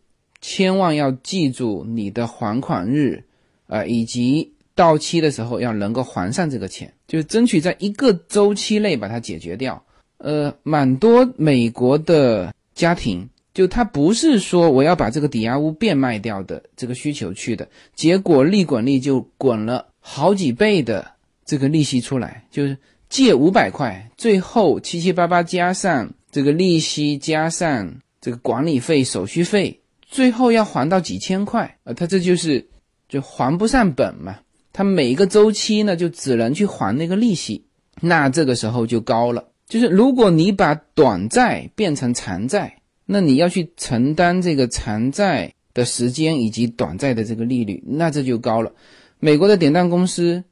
[0.41, 3.23] 千万要记住你的还款日，
[3.67, 9.81] 啊，以及到期的时候要能够还上这个钱，就是争取在一个周期内把它解决掉。
[10.17, 21.11] 呃，蛮多美国的家庭就他不是说我要把这个抵押物变卖掉的这个需求去的，结果利滚利就滚了好几倍的
[21.45, 22.75] 这个利息出来，就是
[23.13, 31.93] 借五百块，最后七七八八加上这个利息加上这个管理费、手续费，最后要还到几千块啊！
[31.93, 32.67] 他这就是
[33.07, 34.39] 就还不上本嘛。
[34.71, 37.63] 他每一个周期呢，就只能去还那个利息，
[38.01, 39.47] 那这个时候就高了。
[39.67, 48.71] 就是如果你把短债变成长债，那你要去承担这个长债的时间以及短债的这个利率，那这就高了。
[49.19, 50.43] 美国的典当公司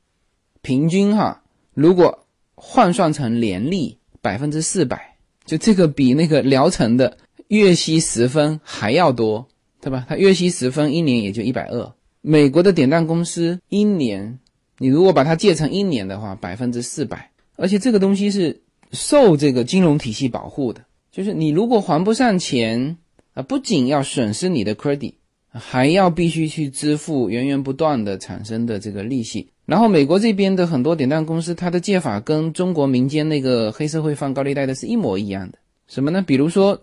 [0.62, 1.42] 平均哈，
[1.74, 2.21] 如果
[2.64, 9.48] 换算成年利百分之四百，就这个比那个聊城的月息十分还要多，
[9.82, 10.06] 对吧？
[10.08, 11.92] 它月息十分一年也就一百二。
[12.22, 14.40] 美国的典当公司一年，
[14.78, 20.86] 你如果把它借成一年的话，百分之四百，而且这个东西是受这个金融体系保护的。
[21.12, 22.98] 就是你如果还不上钱
[23.34, 25.16] 啊，不仅要损失你的 credit，
[25.52, 29.48] 还要必须去支付源源不断的产生的这个利息。
[29.66, 35.58] 然后美国这边的很多典当公司，它的借法跟中国民间那个黑社会放高利贷的是一模一样的。
[35.88, 36.22] 什么呢？
[36.26, 36.82] 比如说，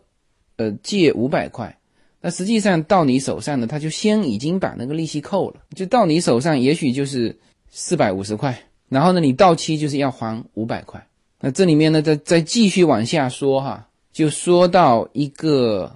[0.56, 1.78] 呃，借五百块，
[2.20, 7.36] 那实际上到你手上呢，他就先已经把那个利息扣了，就到你手上也许就是
[7.70, 8.58] 四百五十块，
[8.88, 11.04] 然后呢，你到期就是要还五百块。
[11.40, 13.86] 那这里面呢，再再继续往下说哈。
[14.10, 15.94] 就说到一个，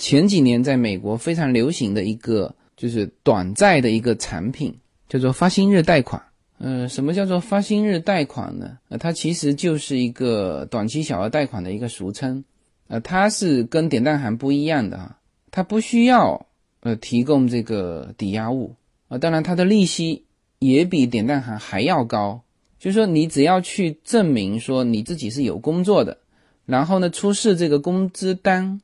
[0.00, 4.74] 前几年在美国非常流行的一个，就是短债的一个产品，
[5.10, 6.22] 叫做发薪日贷款。
[6.56, 8.78] 呃，什么叫做发薪日贷款呢？
[8.88, 12.42] 呃，它其实就是一个短期小额贷款的一个俗称。
[12.88, 15.18] 呃，它是跟典当行不一样的啊，
[15.50, 16.46] 它不需要
[16.80, 18.74] 呃提供这个抵押物
[19.08, 20.24] 啊，当然它的利息
[20.58, 22.42] 也比典当行还要高。
[22.78, 26.16] 就是说，你只要去证明说你自己是有工作的。
[26.64, 28.80] 然后呢，出示这个工资单，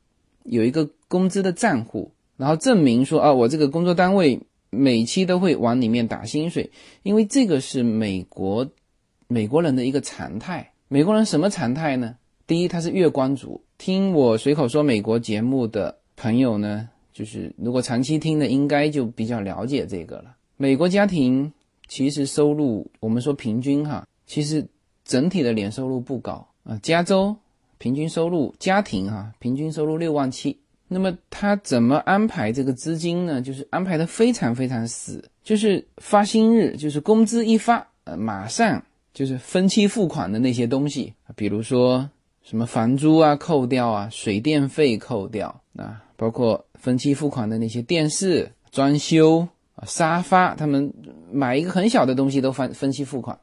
[0.49, 4.41] 有一个工资的账户，然后证明说啊，我这个工作单位
[4.71, 6.71] 每期都会往里面打薪水，
[7.03, 8.69] 因为这个是美国
[9.29, 10.73] 美国人的一个常态。
[10.89, 12.17] 美国人什么常态呢？
[12.47, 13.61] 第一，他是月光族。
[13.79, 20.37] 听我随口说美国节目的朋友呢，就是如果长期听的，应该就比较了解这个了。
[20.57, 21.53] 美国家庭
[21.89, 24.67] 其实收入，我们说平均哈，其实
[25.05, 27.37] 整体的年收入不高啊，加州。
[27.79, 30.59] 平均收入家庭哈，平均收入六万七。
[30.89, 33.43] 那么他怎么安排这个资金呢？
[33.43, 38.81] 就是安排的非常非常死，就是发薪日，就是工资一发，呃，马上
[39.13, 42.09] 就是分期付款的那些东西，比如说
[42.45, 49.41] 什么房租啊扣掉啊，水电费扣掉啊，包括分期付款的那些电视、装修
[49.75, 50.95] 啊、沙发，他们
[51.33, 53.37] 买一个很小的东西都分分期付款，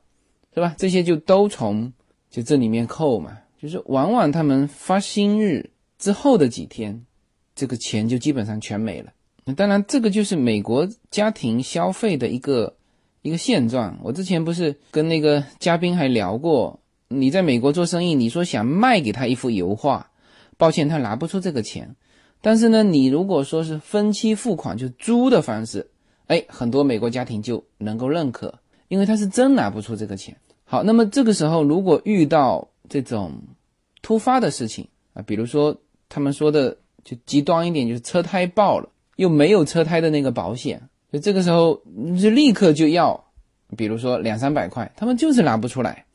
[0.53, 0.73] 是吧？
[0.77, 1.91] 这些就都从
[2.29, 3.37] 就这里面扣嘛。
[3.63, 7.05] 就是往往他们发薪日之后的几天，
[7.55, 9.13] 这个钱就基本上全没了。
[9.45, 12.75] 那当然，这个就是美国家庭消费的一个
[13.21, 13.97] 一个现状。
[14.03, 20.11] 我之前不是跟那个嘉宾还聊过，你在美国做生意，你说想卖给他一幅油画，
[20.57, 21.95] 抱歉，他拿不出这个钱。
[22.41, 25.89] 但是呢，你如果说是分期付款，就租的方式，
[26.27, 28.59] 哎，很多美国家庭就能够认可，
[28.89, 30.35] 因为他是真拿不出这个钱。
[30.65, 33.33] 好，那么这个时候如果遇到这种
[34.01, 35.75] 突发的事情啊，比如说
[36.09, 40.81] 他们说的就极端一点，就是车胎爆了，又没有车胎的那个保险，
[41.11, 41.81] 就这个时候
[42.21, 43.23] 就立刻就要，
[43.77, 46.05] 比如说两三百块，他们就是拿不出来，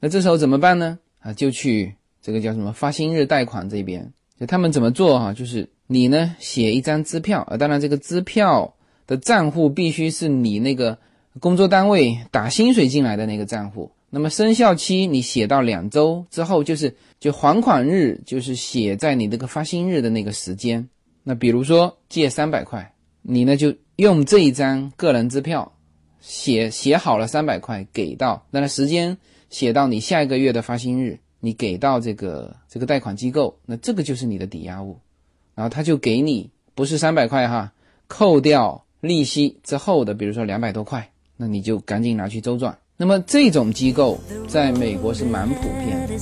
[0.00, 0.98] 那这时候怎么办呢？
[1.20, 5.32] 啊，就去这个叫什么发薪日贷款这边，就他们怎么做哈？
[5.32, 8.74] 就是你呢写一张支票啊，当然这个支票
[9.06, 10.98] 的账户必须是你那个
[11.40, 13.90] 工作单位打薪水进来的那个账户。
[14.08, 20.88] 那么生效期你写到两周之后，就是就还款日就是写在你这个发薪日的那个时间。
[21.22, 25.72] 那比如说借三百块，你呢就用这一张个人支票
[26.20, 29.18] 写写好了三百块给到，那时间
[29.50, 34.98] 写到你下一个月的发薪日，你给到这个这个贷款机构，那这个就是你的抵押物，
[35.54, 37.72] 然后他就给你不是三百块哈，
[38.06, 42.78] 扣掉利息之后的，比如说两百多块，那你就赶紧拿去周转。
[42.98, 44.18] 那么这种机构
[44.48, 46.14] 在美国是蛮普遍的。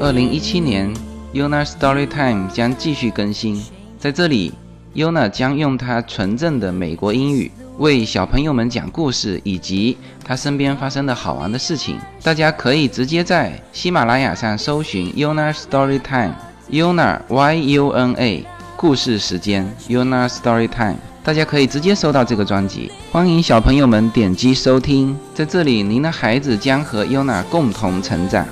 [0.00, 0.90] 二零一七年
[1.34, 3.62] ，Yuna Storytime 将继续更新，
[3.98, 4.54] 在这里
[4.94, 7.52] ，Yuna 将用她纯正的美国英语。
[7.78, 18.44] 为小朋友们讲故事，以及他身边发生的好玩的事情，大家可以直接在喜马拉雅上搜寻 Yuna Story Time，Yuna Y U N A。
[18.76, 22.90] 故事时间 Yuna Story Time，大家可以直接收到这个专辑。
[23.10, 28.46] 欢迎小朋友们点击收听，在这里，您的孩子将和 Yuna 共同成长。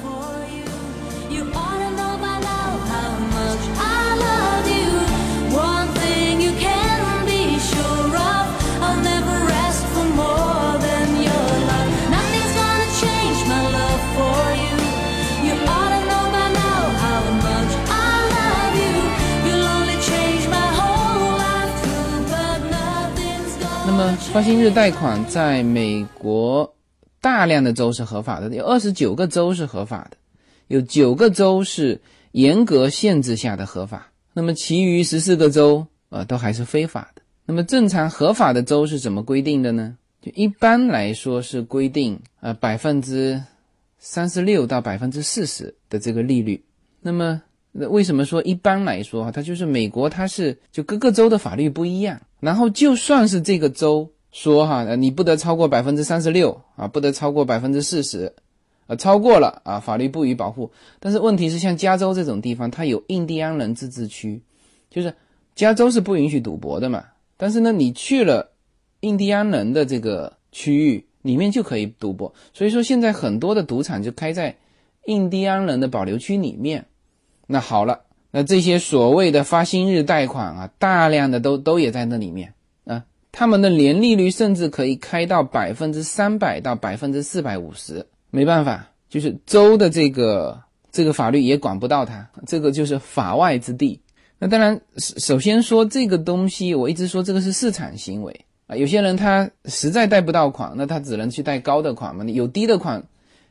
[24.33, 26.73] Gonna 那么发行日贷款在美国
[27.21, 30.17] 大量的州是合法的，有二十九个州是合法的，
[30.69, 32.01] 有九个州是
[32.33, 37.23] 严格限制下的合法，那么其余十四个州呃都还是非法的。
[37.45, 39.97] 那么正常合法的州是怎么规定的呢？
[40.23, 43.43] 就一般来说是规定呃百分之
[43.99, 46.63] 三十六到百分之四十的这个利率。
[47.01, 49.33] 那么那为什么说一般来说哈？
[49.33, 58.33] 它就是美国它是就各个州的法律不一样，然后就算是这个州说哈，你不得超过百分之三十六啊，不得超过百分之四十，
[58.87, 60.71] 呃，超过了啊，法律不予保护。
[60.99, 64.43] 但是问题是，像加州这种地方，它有印第安人自治区，
[64.91, 65.15] 就是
[65.55, 67.05] 加州是不允许赌博的嘛。
[67.37, 68.53] 但是呢，你去了
[69.01, 74.57] 印第安人的这个区域里面就可以赌博，所以说现在很多的赌场就开在
[75.07, 76.87] 印第安人的保留区里面。
[77.47, 82.55] 那好了，那这些所谓的发薪日贷款啊，大量的都都也在那里面，
[83.33, 90.61] 他们的年利率甚至可以开到百分之三百到百分之四百五十，没办法，就是州的这个
[90.91, 94.01] 这个法律也管不到它，这个就是法外之地。
[94.39, 98.75] 那当然，首首先说这个东西，我一直说这个是市场行为啊。
[98.75, 102.25] 有些人他实在贷不到款，那他只能去贷高的款嘛。
[102.25, 103.05] 你有低的款，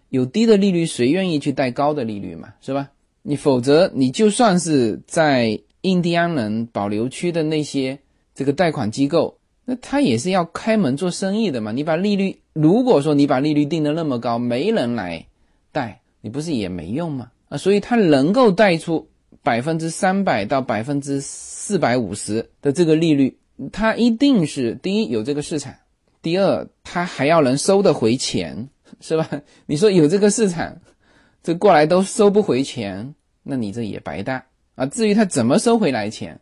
[0.10, 2.50] 有低的利率，谁愿意去贷高的利率嘛？
[2.60, 2.90] 是吧？
[3.22, 8.00] 你否则你就算是在印第安人保留区的那些
[8.34, 9.38] 这个贷款机构，
[9.70, 11.72] 那他也是要开门做生意的嘛。
[11.72, 15.28] 你把利率，如果说你把利率定的那么高，没人来
[15.72, 17.30] 贷，你不是也没用吗？
[17.50, 19.08] 啊，所以他能够贷出
[19.44, 23.38] 百分之三百到百分之四百五十的这个利率，
[23.72, 25.72] 他一定是第一有这个市场，
[26.24, 28.70] 第二他还要能收得回钱，
[29.02, 29.30] 是吧？
[29.68, 30.78] 你说有这个市场，
[31.44, 33.14] 这过来都收不回钱，
[33.44, 34.44] 那你这也白搭
[34.74, 34.88] 啊。
[34.88, 36.40] 至于他怎么收回来钱，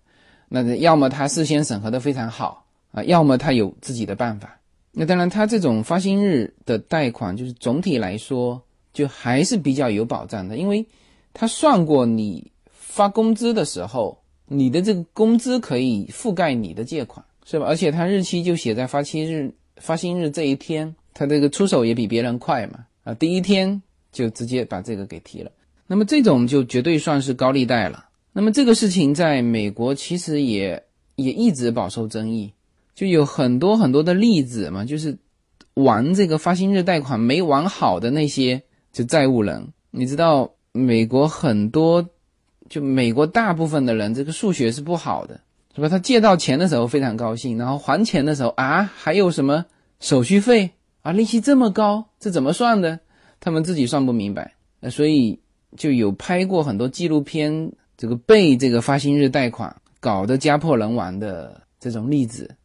[0.47, 2.66] 那要么他事先审核的非常好
[2.97, 4.59] 啊，要么他有自己的办法。
[4.91, 8.59] 那当然，他这种发薪日的贷款，就是总体来说
[8.91, 10.83] 就还是比较有保障的，因为
[11.31, 14.17] 他算过你发工资的时候，
[14.47, 17.67] 你的这个工资可以覆盖你的借款，是吧？
[17.67, 23.79] 而且他日期就写在发期日、发薪日这一天，他这个出手也比别人快嘛啊，第一天
[24.11, 25.51] 就直接把这个给提了。
[25.85, 28.05] 那么这种就绝对算是高利贷了。
[28.33, 30.83] 那么这个事情在美国其实也
[31.15, 32.51] 也一直饱受争议，
[32.97, 35.15] 就有很多很多的例子嘛，就是
[35.75, 38.59] 玩这个发薪日贷款没玩好的那些
[38.91, 42.03] 就债务人，你知道美国很多
[42.67, 45.39] 就美国大部分的人这个数学是不好的，
[45.75, 45.87] 是吧？
[45.87, 49.63] 他借到钱的时候非常高兴，然后还钱的时候啊还有什么
[49.99, 50.71] 手续费？
[51.03, 52.99] 啊，利息这么高，这怎么算的？
[53.39, 55.39] 他们自己算不明白，呃，所以
[55.75, 62.55] 就有拍过很多纪录片，这个被这个发薪日贷款搞得家破人亡的这种例子，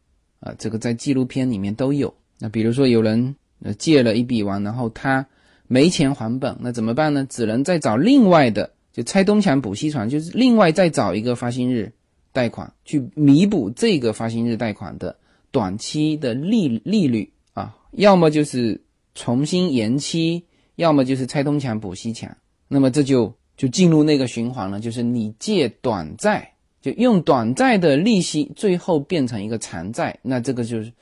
[0.43, 2.13] 啊，这个在纪录片里面都有。
[2.39, 3.35] 那比如说有人
[3.77, 5.25] 借了一笔完，然后他
[5.67, 7.25] 没钱还本，那怎么办呢？
[7.29, 11.91] 只能再找另外的，就拆东墙补西墙，就是另外再找一个发薪日
[12.31, 15.15] 贷款去弥补这个发薪日贷款的
[15.51, 18.81] 短期的利利率啊，要么就是
[19.15, 20.43] 重新延期。
[20.75, 22.35] 要么就是拆东墙补西墙，
[22.67, 26.52] 那么这就就进入那个循环了，就是你借短债，
[26.83, 30.93] 就用短债的利息，最后变成一个长债，那这个就是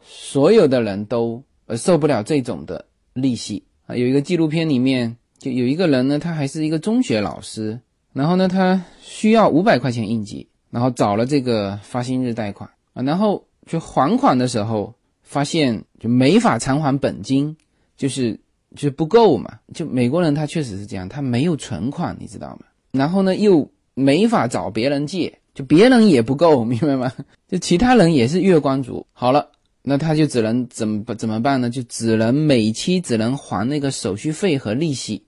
[0.00, 2.84] 所有的人都呃受不了这种的
[3.14, 3.96] 利息啊。
[3.96, 7.80] 有一个纪录片里面就有一个人呢，他还是一个中学老师，
[8.12, 17.56] 然后呢他需要五百块钱应急，然后找了这个发薪日贷款啊，然后就还款的时候发现就没法偿还本金，
[17.96, 18.38] 就是。
[18.76, 22.66] 就是不够嘛，就美国人他确实是这样，他没有存款，你知道吗？
[22.92, 23.66] 然后呢，又
[23.98, 27.12] 没法找别人借，就别人也不够， 明白吗？
[27.48, 29.04] 就其他人也是月光族。
[29.12, 29.50] 好了，
[29.82, 31.68] 那他就只能怎么怎么办呢？
[31.68, 35.22] 就只能每期只能还那个手续费和利息，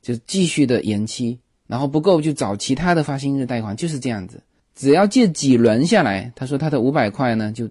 [0.00, 4.42] 就继续的延期，然后不够就找其他的发薪日贷款，就是这样子。
[4.74, 7.68] 只要借几轮下来，他说他的五百块呢就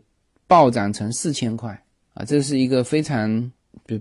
[0.47, 1.83] 暴涨成四千块
[2.13, 3.51] 啊，这是一个非常。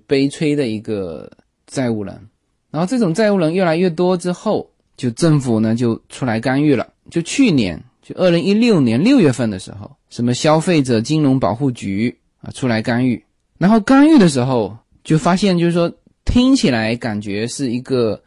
[0.07, 1.31] 悲催的一个
[1.67, 2.19] 债务人，
[2.71, 6.89] 然后这种债务人越来越多之后，就政府呢就出来干预了。
[7.11, 13.23] 就去年，就二零一六年六月份的时候，什么消费者金融保护局啊出来干预，
[13.59, 15.93] 然后干预的时候就发现，就是说
[16.25, 18.23] 听起来感觉是一个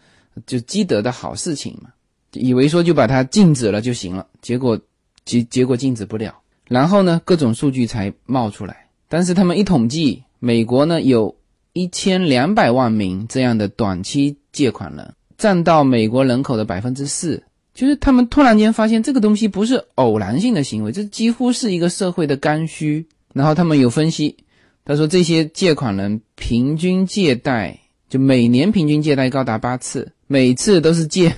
[0.45, 1.89] 就积德的好事情嘛，
[2.33, 4.79] 以为说就把它禁止了就行了，结果
[5.25, 6.35] 结结果禁止不了，
[6.67, 11.35] 然后呢各种数据才冒出来，但是他们一统计，美国呢有
[11.73, 15.13] 一千两百万名这样的短期借款人。
[15.37, 23.05] 占到美国人口的百分之四，就是他们突然间发现这个东西不是偶然性的行为，这几乎是一个社会的刚需。
[23.33, 24.35] 然后他们有分析，
[24.83, 27.77] 他说这些借款人平均借贷
[28.09, 31.35] 就每年平均借贷高达八次，每次都是借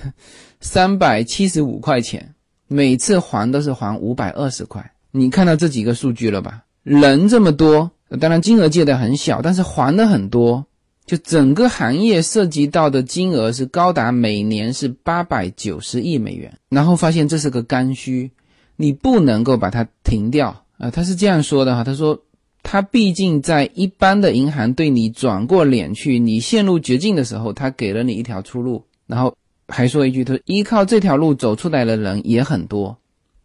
[0.60, 2.34] 三百七十五块钱，
[2.68, 4.90] 每次还都是还五百二十块。
[5.10, 6.62] 你看到这几个数据了吧？
[6.82, 10.64] 人这么多，当然金额借的很小，但是还的很多。
[11.06, 18.30] 就整个行业涉及到的金额是高达每年是八百九十亿美元，然后发现这是个刚需，
[18.76, 20.90] 你不能够把它停掉啊！
[20.90, 22.22] 他是这样说的哈，他说
[22.62, 29.36] 他毕竟在一般的银行对你转过脸去，你陷入绝境的时候，他给了你一条出路，然后
[29.66, 32.96] 还说一句，他说依靠这条路走出来的人也很多。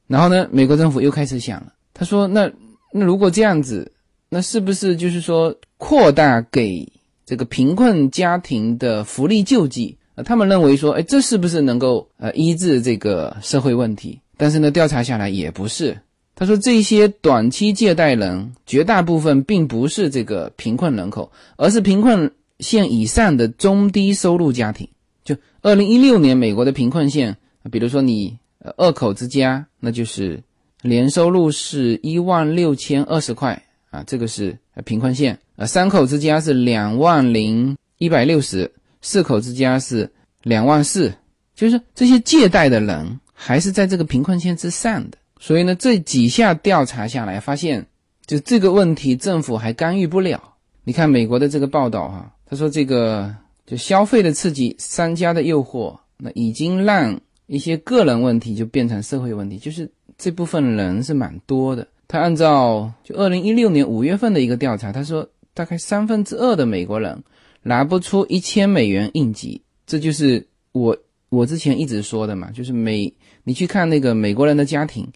[0.06, 2.52] 然后呢，美国政府又开始想了，他说那
[2.94, 3.92] 那如果这样子，
[4.30, 6.88] 那是不是就是说扩大给？
[7.26, 14.20] 这个贫困家庭的福利救济，呃，他们认为说，哎，这是不是能够呃医治这个社会问题？
[14.38, 15.98] 但是呢，调查下来也不是。
[16.36, 24.86] 他说，这些短期借贷人绝大部分并不是这个贫困人口，而是贫困线以上的中低收入家庭。
[25.24, 27.38] 就二零一六年美国的贫困线，
[27.72, 28.38] 比如说你
[28.76, 30.44] 二口之家，那就是
[30.82, 35.40] 年收入是一万六千二十块啊，这个是贫困线。
[35.58, 38.70] 呃，三口之家是两万零一百六十，
[39.02, 40.12] 四口之家是
[40.44, 41.14] 两万四，
[41.56, 45.18] 就是这些借贷的人还是在这个贫困线之上的。
[45.40, 47.86] 所以呢，这几下调查下来，发现
[48.26, 50.44] 就这个问题，政府还干预不了。
[50.84, 53.34] 你看美国的这个报道哈，他说这个
[53.66, 61.88] 就消费的刺激、商家的诱惑，那已经让一些个人问题就变成社会问题，就是这部分人是蛮多的。
[62.08, 65.26] 他按照就二零一六年五月份的一个调查，他说。
[65.56, 67.24] 大概三分之二的美国人
[67.64, 70.96] 拿不出一千美元应急，这就是我
[71.30, 73.12] 我之前一直说的嘛，就是美
[73.44, 75.08] 你去看那个美国人的家庭，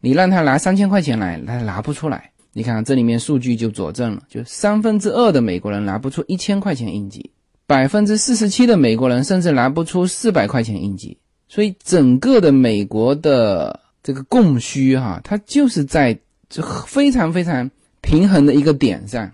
[0.00, 2.32] 你让他拿三千块钱来，他拿不出来。
[2.52, 7.30] 你看这里面数据就佐证了，就三分之二的美国人拿不出一千块钱应急，
[7.66, 11.16] 百分之四十七的美国人甚至拿不出四百块钱应急。
[11.48, 16.18] 所以整个的美国的这个供需哈，它就是在
[16.48, 17.70] 这非常非常
[18.00, 19.32] 平衡的一个点上。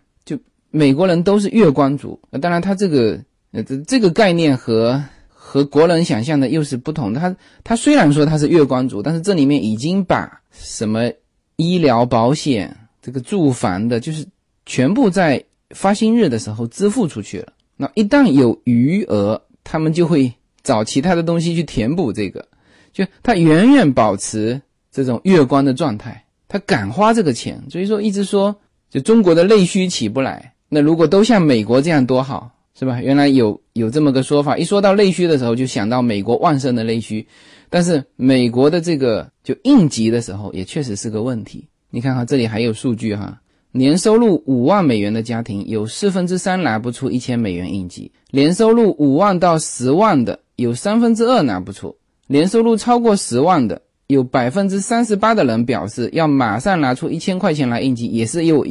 [0.71, 3.19] 美国人都是月光族，那当然他这个
[3.53, 7.19] 呃这这个概念和和国人想象的又是不同的。
[7.19, 11.11] 他他虽然说他是月光族，但是这里面已经把什么
[11.57, 14.25] 医疗保险、这个住房的，就是
[14.65, 17.53] 全部在发薪日的时候支付出去了。
[17.77, 22.47] 那一旦有余额，他们就会找其他的东西去填补这个，
[22.93, 24.61] 就他远远保持
[24.93, 27.61] 这种月光的状态，他敢花这个钱。
[27.69, 28.55] 所以说一直说，
[28.89, 30.55] 就中国的内需起不来。
[30.73, 32.49] 那如果都像美国这样多好，
[32.79, 33.03] 是吧？
[33.03, 37.27] 原来有有这么个说法，一说到内需的时候，就想到美国旺盛的内需。
[37.69, 41.67] 但是美国的这个就应急的时候，也确实是个问题。
[41.91, 43.41] 你看哈，这里还有数据哈，
[43.73, 51.97] 年收入五万美元的家庭有四分之三拿不出一千美元应急，年收入五万到十万的有三分之二拿不出，
[52.29, 58.65] 年收入超过十万的有百分之三十八的人表示要马上拿出一千块钱来应急，也是有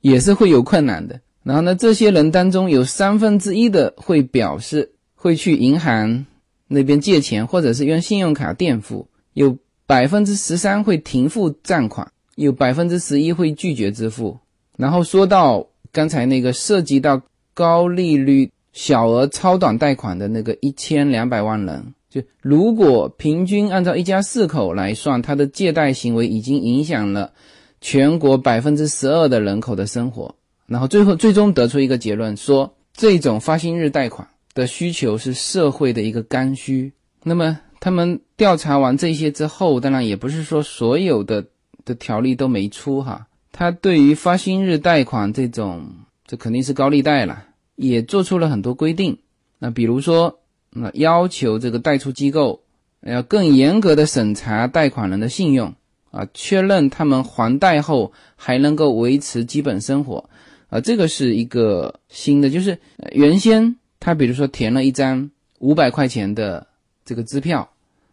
[0.00, 1.20] 也是会有困难的。
[1.42, 6.26] 然后呢，这些人当中有三分之一的会表示会去银行
[6.68, 14.38] 那边借钱，或者是用信用卡垫付；有百分之十三会停付账款；有百分之十一会拒绝支付。
[14.76, 17.20] 然后说到刚才那个涉及到
[17.54, 27.32] 高利率小额超短贷款的那个一千两百万人，就如果平均按照一家四口来算，他的借贷行为已经影响了
[27.80, 30.34] 全国百分之十二的人口的生活。
[30.70, 36.92] 然后最后最终得出一个结论，说这种发薪日贷款的需求是社会的一个刚需。
[37.24, 41.44] 那么他们调查完这些之后，当然也不是说所有的
[41.84, 43.26] 的条例都没出哈。
[43.50, 45.88] 他对于发薪日贷款这种，
[46.24, 49.18] 这肯定是高利贷了，也做出了很多规定。
[49.58, 50.38] 那比如说，
[50.70, 52.62] 那要求这个贷出机构
[53.00, 55.74] 要更严格的审查贷款人的信用
[56.12, 60.29] 啊，确认他们还贷后还能够维持基本生活。
[60.70, 62.78] 啊，这个是一个新的，就是
[63.12, 66.66] 原先他比如说填了一张五百块钱的
[67.04, 67.68] 这个支票，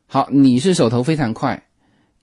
[0.07, 1.63] 好，你是手头非常快，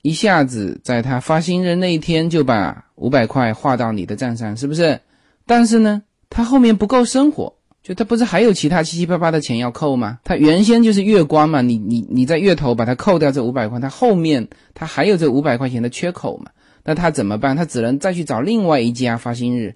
[0.03, 5.01] 一下子在他发薪日那一天就把五百块划到你的账上，是不是？
[5.47, 10.19] 但是呢，他后面不够生活，就他不是还有其他七七八八的钱要扣吗？
[10.25, 16.51] 他原先就是月光嘛，你你你在月头把它扣掉这五百块，他后面他还有这五百块钱的缺口嘛？
[16.83, 17.55] 那他怎么办？
[17.55, 19.75] 他只能再去找另外一家发薪日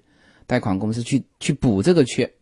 [0.49, 2.33] 贷款公司去去补这个缺。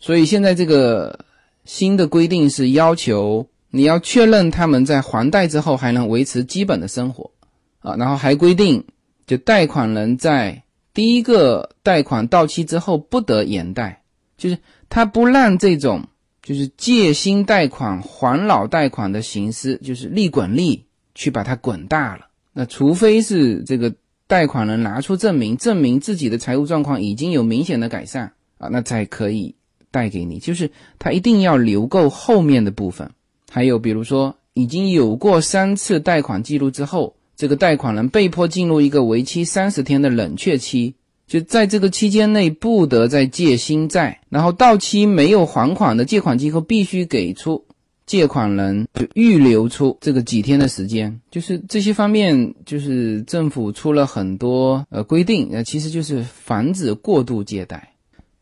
[0.00, 1.24] 所以现在这个
[1.64, 7.30] 新的规定是要求你要确认他们在还贷之后还能维持基本的生活
[7.78, 8.84] 啊，然后还规定，
[9.28, 14.02] 就贷款人在第一个贷款到期之后不得延贷，
[14.36, 14.58] 就是
[14.88, 16.08] 他不让这种
[16.42, 20.84] 就是借新贷款还老贷款的形式，就是利滚利
[21.14, 22.26] 去把它滚大了。
[22.52, 23.94] 那除非是这个。
[24.32, 29.54] 贷款人拿出证明，证明自己的财务状况已经有明显的改善啊，那才可以
[29.90, 30.38] 贷给你。
[30.38, 33.10] 就是他一定要留够后面的部分。
[33.50, 40.94] 还有比如说，已经有过三次贷款记录之后，这个贷款人被迫进入一个为期三十天的冷却期，
[41.26, 47.66] 就在这个期间内不得再借新债，然后到期没有还款的借款机构必须给出。
[48.04, 57.94] 借款人就预留出这个几天的时间，就是这些方面，就是政府出了很多呃规定，呃，其实就是防止过度借贷。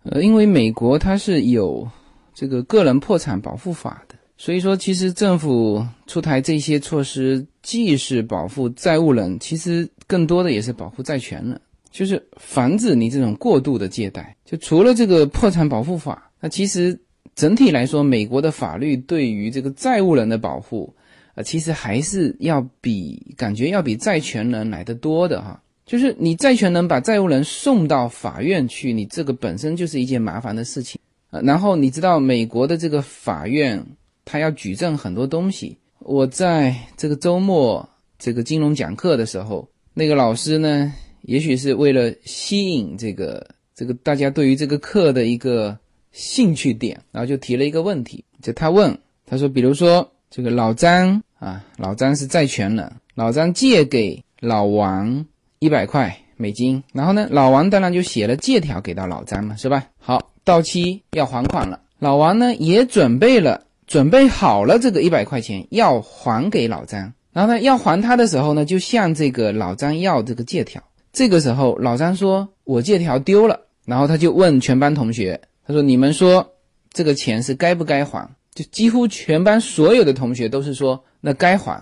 [0.05, 1.87] 呃，因为美国它是有
[2.35, 14.35] 这个个人破产保护法的，所以说其实政府出台这些措施，既是保护债务人，其实更多的也是保护债权人，就是防止你这种过度的借贷。
[14.45, 16.99] 就除了这个破产保护法，那其实。
[17.41, 20.95] 整体来说，美国的法律对于这个债务人的保护，
[21.35, 25.59] 呃，其实还是要比感觉要比债权人来的多的哈。
[25.87, 33.83] 就是你债权人把债务人送到法院去，你这个本身就是一件麻烦的事情呃，然后你知道美国的这个法院，
[34.27, 35.79] 他要举证很多东西。
[36.01, 37.89] 我在这个周末
[38.19, 45.79] 这个金融讲课的时候，那个老师呢，也许是为了吸引这个这个大家对于这个课的一个。
[46.13, 48.97] 兴趣点，然后就提了一个问题，就他问
[49.27, 55.25] 他说，比如说这个老张啊，老张是债权人，老张借给老王
[55.61, 59.87] 一百块美金，然后呢，老王当然就写了借条给到老张嘛，是吧？
[59.99, 70.83] 好，到期要还款了，老王呢也准备了，准备好了这个一百块钱要还给老张，然后呢要还他的时候呢，就向这个老张要这个借条，
[71.13, 75.41] 这个时候老张说我借条丢了，然后他就问全班同学。
[75.71, 76.55] 他说：“你们说
[76.93, 78.29] 这个钱是该不该还？
[78.53, 81.81] 就几乎全班所有的同学都是说那该还，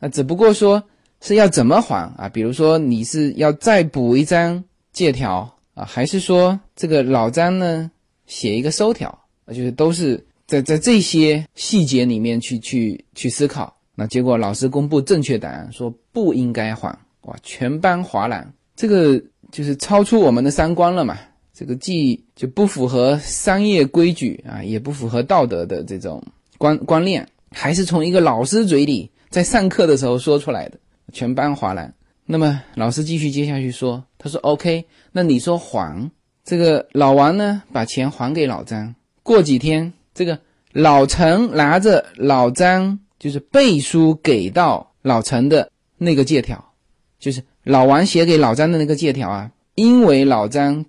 [0.00, 0.82] 那只不过说
[1.20, 2.28] 是要怎么还啊？
[2.28, 7.88] 比如说你是要再补一张借条啊，还是说这个老张呢
[8.26, 9.08] 写一个收条？
[9.44, 13.76] 啊，就是都是在在这些细节里面去去去思考。
[13.94, 16.88] 那结果老师公布正确答案，说不应该还。
[17.22, 19.22] 哇，全班哗然，这个
[19.52, 21.16] 就是超出我们的三观了嘛。”
[21.60, 26.24] 这个既就不符合商业规矩啊，也不符合道德的这种
[26.56, 30.78] 观观念，还是从一个老师嘴里在上课的时候说出来的，
[31.12, 31.92] 全班哗然。
[32.24, 36.10] 那么老师继续接下去说，他说：“OK，那你说还
[36.46, 38.94] 这个老王呢，把钱还给老张。
[39.22, 40.38] 过几天，这个
[40.72, 46.72] 老陈拿着老张就是背书给到老陈的那个借条，
[47.18, 50.82] 就是老王写给老张的那个借条啊，因为老张。”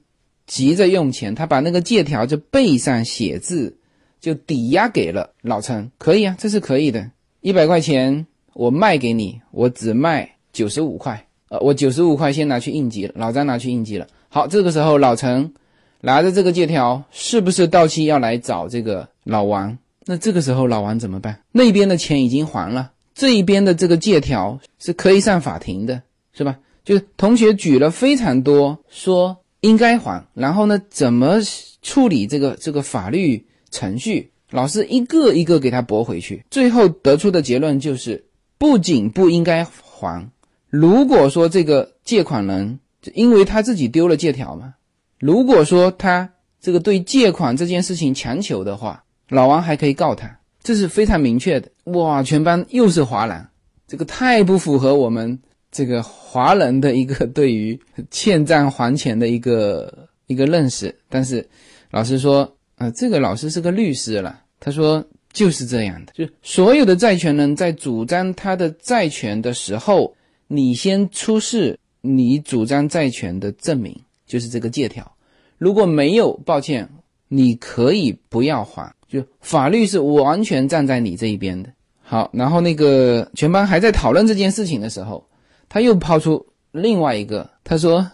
[0.51, 3.73] 急着用钱，他把那个借条就背上写字，
[4.19, 5.89] 就抵押给了老陈。
[5.97, 7.09] 可以啊，这是可以的。
[7.39, 11.25] 一百块钱我卖给你，我只卖九十五块。
[11.47, 14.05] 呃，我九十五块先拿去应急了，老张拿去应急了。
[14.27, 15.53] 好，这个时候老陈
[16.01, 19.77] 拿着这个借条，是不是到期要来找这个老王？
[20.05, 21.39] 那这个时候老王怎么办？
[21.53, 26.01] 那边的钱已经还了，这一边的这个借条是可以上法庭的，
[26.33, 26.59] 是吧？
[26.83, 29.37] 就是同学举了非常多说。
[29.61, 30.81] 应该还，然后呢？
[30.89, 31.39] 怎么
[31.81, 34.31] 处理这个这个法律程序？
[34.49, 38.25] 老师一个一个给他驳回去，最后得出的结论就是：
[38.57, 40.29] 不仅不应该还，
[40.67, 42.79] 如果说这个借款人
[43.13, 44.73] 因为他自己丢了借条嘛，
[45.19, 51.69] 如果说他这个对借款这件事情强求的话，老王还可以告他，这是非常明确的。
[51.85, 53.47] 哇，全班又是哗然，
[53.87, 55.39] 这个太不符合我们。
[55.71, 61.47] 这个华人的一个对于欠账还钱的一个一个认识，但是
[61.91, 64.41] 老师说，啊，这个老师是个律师了。
[64.59, 70.13] 他说就是这样的，就所有的债权人在主张他的债权的时候，
[70.47, 73.97] 你先出示你主张债权的证明，
[74.27, 75.09] 就是这个借条。
[75.57, 76.89] 如果没有，抱歉，
[77.29, 81.69] 你可以不要还，就法律是完全站在你这一边的。
[82.01, 85.25] 好，然后那个全班还在讨论这件事情的时候。
[85.73, 88.05] 他又抛出另外一个，他说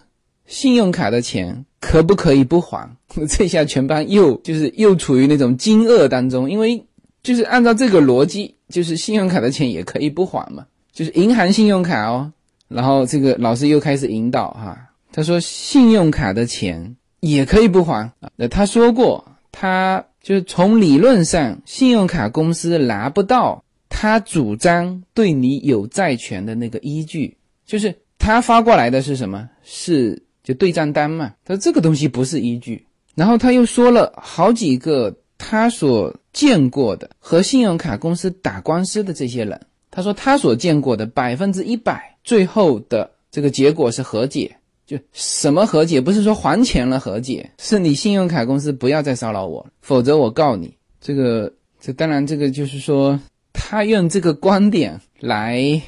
[0.45, 2.95] 信用卡的钱可不可以不还？
[3.27, 6.85] 这下全班又就是又处于那种惊愕当中，因为
[7.23, 12.31] 就是按照这个逻辑，就是信用卡的钱也可以不还嘛，就是银行信用卡哦。
[12.67, 14.77] 然后这个老师又开始引导哈，
[15.11, 18.29] 他说信用卡的钱也可以不还啊。
[18.35, 27.36] 那他说过，他就是从理论上，信用卡公司拿不到他主张对你有债权的那个依据，
[27.67, 29.47] 就是他发过来的是什么？
[29.63, 31.35] 是就对账单嘛？
[31.45, 32.83] 他说这个东西不是依据。
[33.13, 39.59] 然后他又说了好几个他所见过的和信用卡公司打官司的这些人，
[39.91, 44.55] 他说他所见过的百分之一百最后的这个结果是和解，
[44.85, 45.99] 就什么和解？
[45.99, 50.73] 不是说还钱了和解，是你信用卡公司不要再骚扰我，否则我告你。
[51.01, 51.51] 这个
[51.81, 53.19] 这当然这个就是说
[53.51, 55.81] 他用这个观点来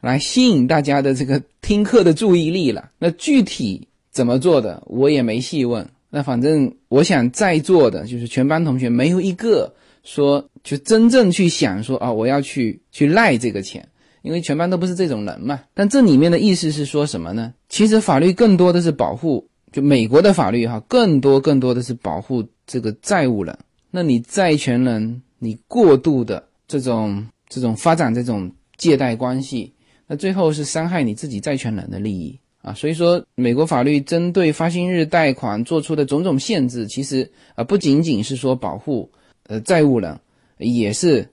[0.00, 2.90] 来吸引大家的这个听课的注意力了。
[2.98, 5.88] 那具体怎么做的，我也没细问。
[6.10, 13.86] 那反正我想在座的就是全班同学没有一个说就真正去想说啊我要去去赖这个钱，
[14.22, 15.60] 因为全班都不是这种人嘛。
[15.74, 17.52] 但这里面的意思是说什么呢？
[17.68, 23.58] 其实法律更多的是保护，就美国的法律哈，更多更多的是保护这个债务人。
[23.90, 29.72] 那你债权人你过度的这种这种发展这种借贷关系，
[30.06, 32.38] 那最后是伤害你自己债权人的利益。
[32.62, 39.08] 啊，所以说美国法律针对发行日贷款做出的种种限制，其实啊不仅仅是说保护
[39.46, 40.18] 呃债务人，
[40.58, 41.28] 也是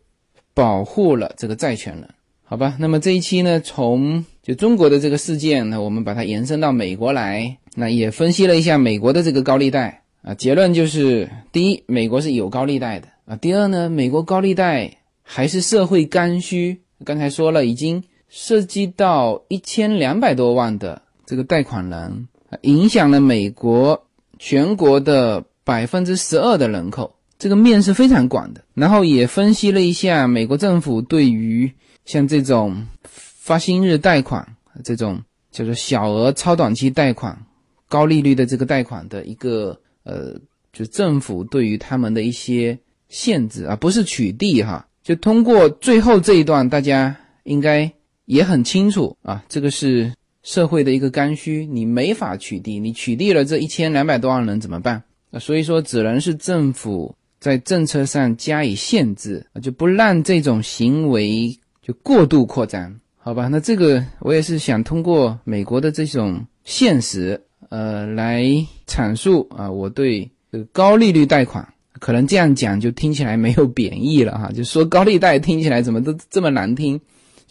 [0.53, 2.07] 保护了这个债权人，
[2.43, 2.78] 好吧？
[2.80, 18.03] 那么这一期呢，从就中国的这个事件，呢我们把它延伸到美国来，那也分析了一下美国的这个高利贷啊，结论就是：第一，美国是有高利贷的啊；第二呢，美国高利贷还是社会刚需，刚才说了，已经
[18.36, 21.03] 涉及到一千两百多万的。
[21.23, 22.27] 这个贷款人
[22.61, 24.07] 影响了美国
[24.39, 28.61] 全国的百分之十二的人口，这个面是非常广的。
[28.73, 31.71] 然后也分析了一下美国政府对于
[32.05, 35.21] 像这种发薪日贷款这种
[35.51, 37.45] 叫做小额超短期贷款、
[37.88, 40.34] 高利率的这个贷款的一个呃，
[40.73, 47.93] 就政府对于他们的一些限制啊，不是取缔哈，就通过最后这一段，大家应该
[48.26, 50.11] 也很清楚啊，这个是。
[50.45, 55.01] 社会的一个刚需，你没法取缔，你取缔了这一千两百多万人怎么办？
[55.30, 63.47] 那所以说，只能是政府在政策上加以限制，就不让这种行为就过度扩张，好吧？
[63.47, 68.43] 那这个我也是想通过美国的这种现实，呃，来
[68.86, 71.65] 阐述啊，我对这个高利率贷款，
[71.99, 76.99] 可能这样讲就听起来没有贬义了哈，就说高利贷听起来怎么都这么难听。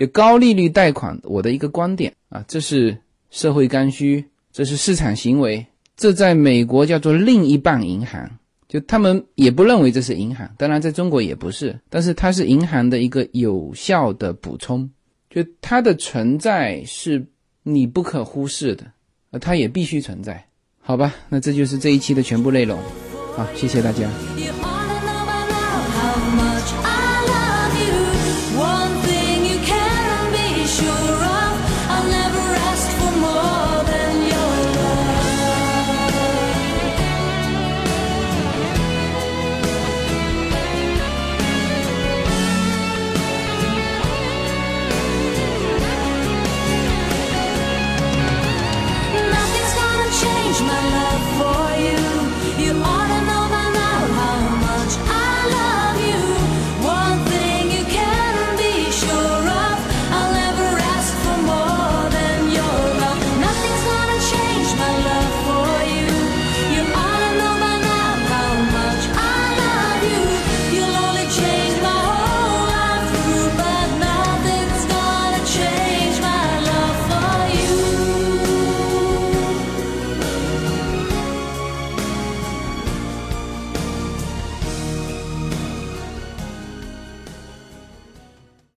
[0.09, 2.97] 高利率贷款，我的一个观点啊，这是
[3.31, 5.65] 社会刚需，这是市场行为，
[5.97, 8.31] 这在美国叫做另一半银行，
[8.69, 14.89] 就他们也不认为这是银行，当然在中国也不是，但是它是银行的一个有效的补充，
[15.31, 17.25] 就它的存在是
[17.63, 18.85] 你不可忽视的，
[19.31, 20.45] 呃，它也必须存在，
[20.81, 21.15] 好吧？
[21.29, 22.79] 那这就是这一期的全部内容，
[23.37, 24.09] 好，谢谢大家。